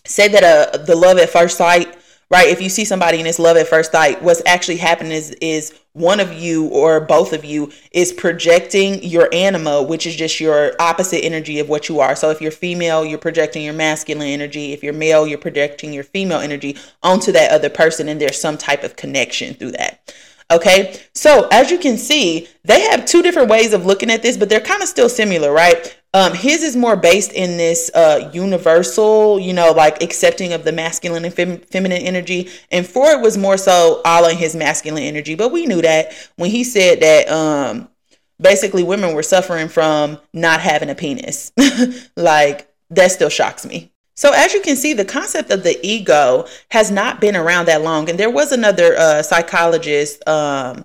[0.05, 1.97] said that uh, the love at first sight,
[2.29, 2.49] right?
[2.49, 5.79] If you see somebody and it's love at first sight, what's actually happening is is
[5.93, 10.73] one of you or both of you is projecting your anima, which is just your
[10.81, 12.17] opposite energy of what you are.
[12.17, 14.73] So if you're female, you're projecting your masculine energy.
[14.73, 18.59] If you're male, you're projecting your female energy onto that other person, and there's some
[18.59, 20.13] type of connection through that.
[20.51, 24.37] Okay, so as you can see, they have two different ways of looking at this,
[24.37, 25.97] but they're kind of still similar, right?
[26.13, 30.73] Um, his is more based in this uh, universal, you know, like accepting of the
[30.73, 32.51] masculine and fem- feminine energy.
[32.73, 36.51] And Freud was more so all in his masculine energy, but we knew that when
[36.51, 37.89] he said that um,
[38.41, 41.53] basically women were suffering from not having a penis.
[42.17, 43.93] like that still shocks me.
[44.15, 47.83] So, as you can see, the concept of the ego has not been around that
[47.83, 48.11] long.
[48.11, 50.85] And there was another uh, psychologist um,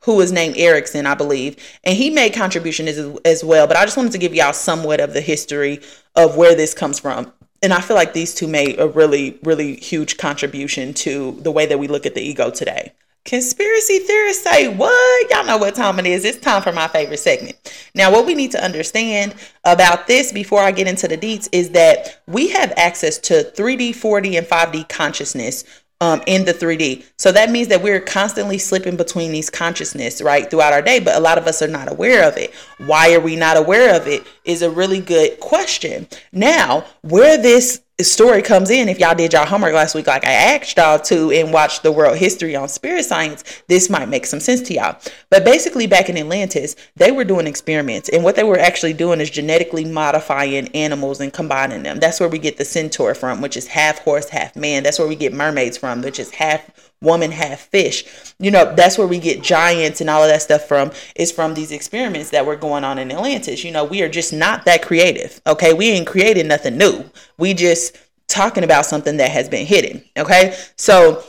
[0.00, 3.66] who was named Erikson, I believe, and he made contributions as, as well.
[3.66, 5.80] But I just wanted to give y'all somewhat of the history
[6.14, 7.32] of where this comes from.
[7.62, 11.66] And I feel like these two made a really, really huge contribution to the way
[11.66, 12.92] that we look at the ego today.
[13.26, 15.30] Conspiracy theorists say what?
[15.30, 16.24] Y'all know what time it is.
[16.24, 17.56] It's time for my favorite segment.
[17.92, 21.70] Now, what we need to understand about this before I get into the deets is
[21.70, 25.64] that we have access to 3D, 4D, and 5D consciousness
[26.00, 27.04] um, in the 3D.
[27.18, 31.16] So that means that we're constantly slipping between these consciousness, right, throughout our day, but
[31.16, 32.54] a lot of us are not aware of it.
[32.78, 36.06] Why are we not aware of it is a really good question.
[36.32, 40.32] Now, where this story comes in if y'all did y'all homework last week like i
[40.32, 44.40] asked y'all to and watched the world history on spirit science this might make some
[44.40, 44.96] sense to y'all.
[45.30, 49.20] But basically back in atlantis they were doing experiments and what they were actually doing
[49.20, 51.98] is genetically modifying animals and combining them.
[51.98, 54.82] That's where we get the centaur from which is half horse half man.
[54.82, 58.04] That's where we get mermaids from which is half woman half fish.
[58.38, 61.54] You know that's where we get giants and all of that stuff from is from
[61.54, 63.64] these experiments that were going on in atlantis.
[63.64, 65.72] You know we are just not that creative okay?
[65.74, 67.04] We ain't created nothing new.
[67.38, 67.96] We just
[68.28, 70.56] talking about something that has been hidden okay?
[70.76, 71.22] So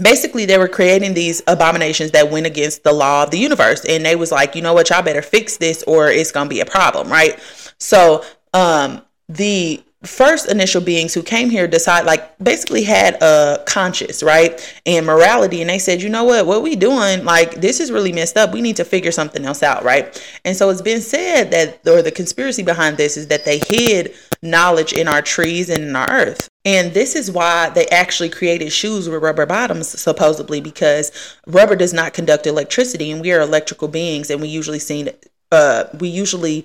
[0.00, 4.04] basically they were creating these abominations that went against the law of the universe and
[4.04, 4.88] they was like you know what?
[4.88, 7.38] Y'all better fix this or it's gonna be a problem right?
[7.78, 14.22] So um the first initial beings who came here decide like basically had a conscience
[14.22, 16.46] right and morality and they said you know what?
[16.46, 18.52] What we doing like this is really messed up.
[18.52, 20.20] We need to figure something else out right?
[20.44, 24.14] And so it's been said that or the conspiracy behind this is that they hid
[24.42, 26.48] knowledge in our trees and in our earth.
[26.64, 31.10] And this is why they actually created shoes with rubber bottoms, supposedly, because
[31.46, 35.10] rubber does not conduct electricity, and we are electrical beings, and we usually seen,
[35.50, 36.64] uh, we usually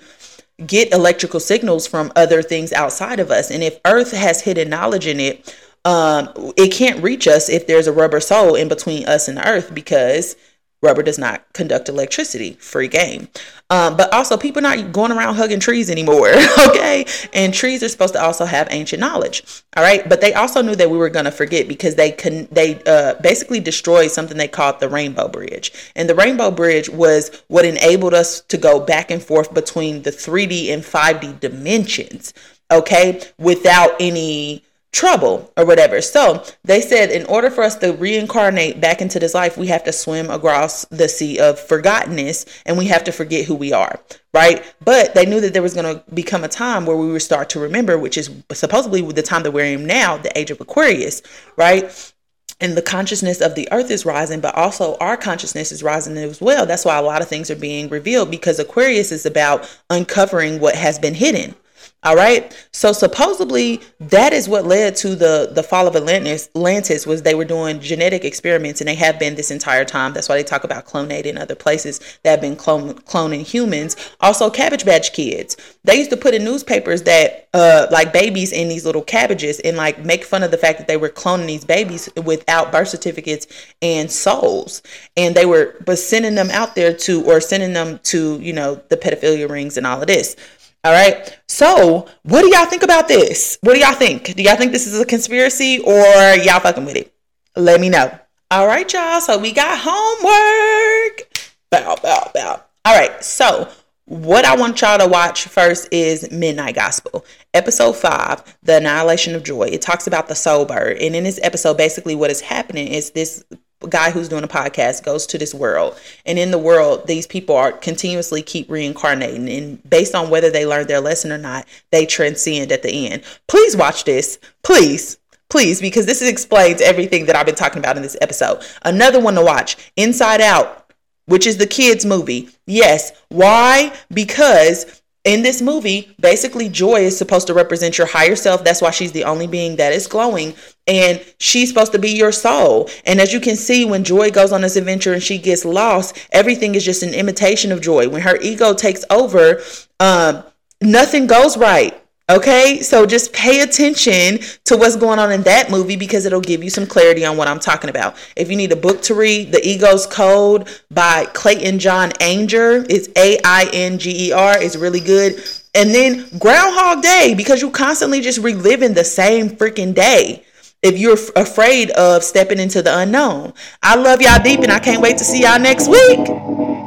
[0.65, 3.51] get electrical signals from other things outside of us.
[3.51, 5.55] And if Earth has hidden knowledge in it,
[5.85, 9.47] um, it can't reach us if there's a rubber sole in between us and the
[9.47, 10.35] Earth because
[10.81, 12.53] Rubber does not conduct electricity.
[12.59, 13.29] Free game.
[13.71, 16.33] Um, but also, people are not going around hugging trees anymore.
[16.67, 17.05] Okay.
[17.33, 19.43] And trees are supposed to also have ancient knowledge.
[19.75, 20.07] All right.
[20.07, 23.15] But they also knew that we were going to forget because they can, they uh,
[23.21, 25.71] basically destroyed something they called the Rainbow Bridge.
[25.95, 30.11] And the Rainbow Bridge was what enabled us to go back and forth between the
[30.11, 32.33] 3D and 5D dimensions.
[32.71, 33.21] Okay.
[33.37, 36.01] Without any trouble or whatever.
[36.01, 39.83] So they said in order for us to reincarnate back into this life, we have
[39.83, 43.99] to swim across the sea of forgottenness and we have to forget who we are,
[44.33, 44.63] right?
[44.83, 47.49] But they knew that there was going to become a time where we would start
[47.51, 51.21] to remember, which is supposedly the time that we're in now, the age of Aquarius,
[51.57, 52.13] right?
[52.59, 56.41] and the consciousness of the earth is rising, but also our consciousness is rising as
[56.41, 56.65] well.
[56.65, 60.75] That's why a lot of things are being revealed because Aquarius is about uncovering what
[60.75, 61.55] has been hidden
[62.03, 62.55] All right.
[62.71, 66.47] So supposedly that is what led to the the fall of Atlantis.
[66.55, 70.13] Atlantis was they were doing genetic experiments, and they have been this entire time.
[70.13, 73.95] That's why they talk about clonating in other places that have been clone, cloning humans.
[74.19, 75.57] Also, Cabbage Patch Kids.
[75.85, 79.75] They used to put in newspapers that uh like babies in these little cabbages and
[79.75, 83.47] like make fun of the fact that they were cloning these babies without birth certificates
[83.81, 84.83] and souls,
[85.17, 88.75] and they were but sending them out there to or sending them to you know
[88.89, 90.35] the pedophilia rings and all of this.
[90.83, 91.37] All right.
[91.47, 93.57] So, what do y'all think about this?
[93.61, 94.35] What do y'all think?
[94.35, 97.13] Do y'all think this is a conspiracy or y'all fucking with it?
[97.55, 98.17] Let me know.
[98.51, 99.19] All right, y'all.
[99.19, 101.29] So, we got homework.
[101.71, 102.63] Bow, bow, bow.
[102.85, 103.23] All right.
[103.23, 103.69] So,
[104.05, 109.43] what I want y'all to watch first is Midnight Gospel, episode five, The Annihilation of
[109.43, 109.63] Joy.
[109.63, 110.97] It talks about the soul bird.
[110.99, 113.43] And in this episode, basically, what is happening is this
[113.89, 115.99] guy who's doing a podcast goes to this world.
[116.25, 119.49] And in the world these people are continuously keep reincarnating.
[119.49, 123.23] And based on whether they learned their lesson or not they transcend at the end.
[123.47, 124.39] Please watch this.
[124.63, 125.17] Please.
[125.49, 128.61] Please because this explains everything that i've been talking about in this episode.
[128.83, 130.87] Another one to watch inside out
[131.27, 132.49] which is the kids movie.
[132.65, 133.11] Yes.
[133.29, 133.93] Why?
[134.11, 138.63] Because in this movie, basically, Joy is supposed to represent your higher self.
[138.63, 140.55] That's why she's the only being that is glowing.
[140.87, 142.89] And she's supposed to be your soul.
[143.05, 146.17] And as you can see, when Joy goes on this adventure and she gets lost,
[146.31, 148.07] everything is just an imitation of Joy.
[148.07, 149.61] When her ego takes over,
[149.99, 150.43] um,
[150.81, 152.01] nothing goes right.
[152.29, 156.61] Okay, so just pay attention to what's going on in that movie because it'll give
[156.61, 158.17] you some clarity on what I'm talking about.
[158.35, 163.07] If you need a book to read, The Ego's Code by Clayton John Ainger, it's
[163.15, 165.41] A I N G E R, it's really good.
[165.73, 170.43] And then Groundhog Day because you're constantly just reliving the same freaking day
[170.83, 173.53] if you're f- afraid of stepping into the unknown.
[173.81, 176.86] I love y'all deep and I can't wait to see y'all next week.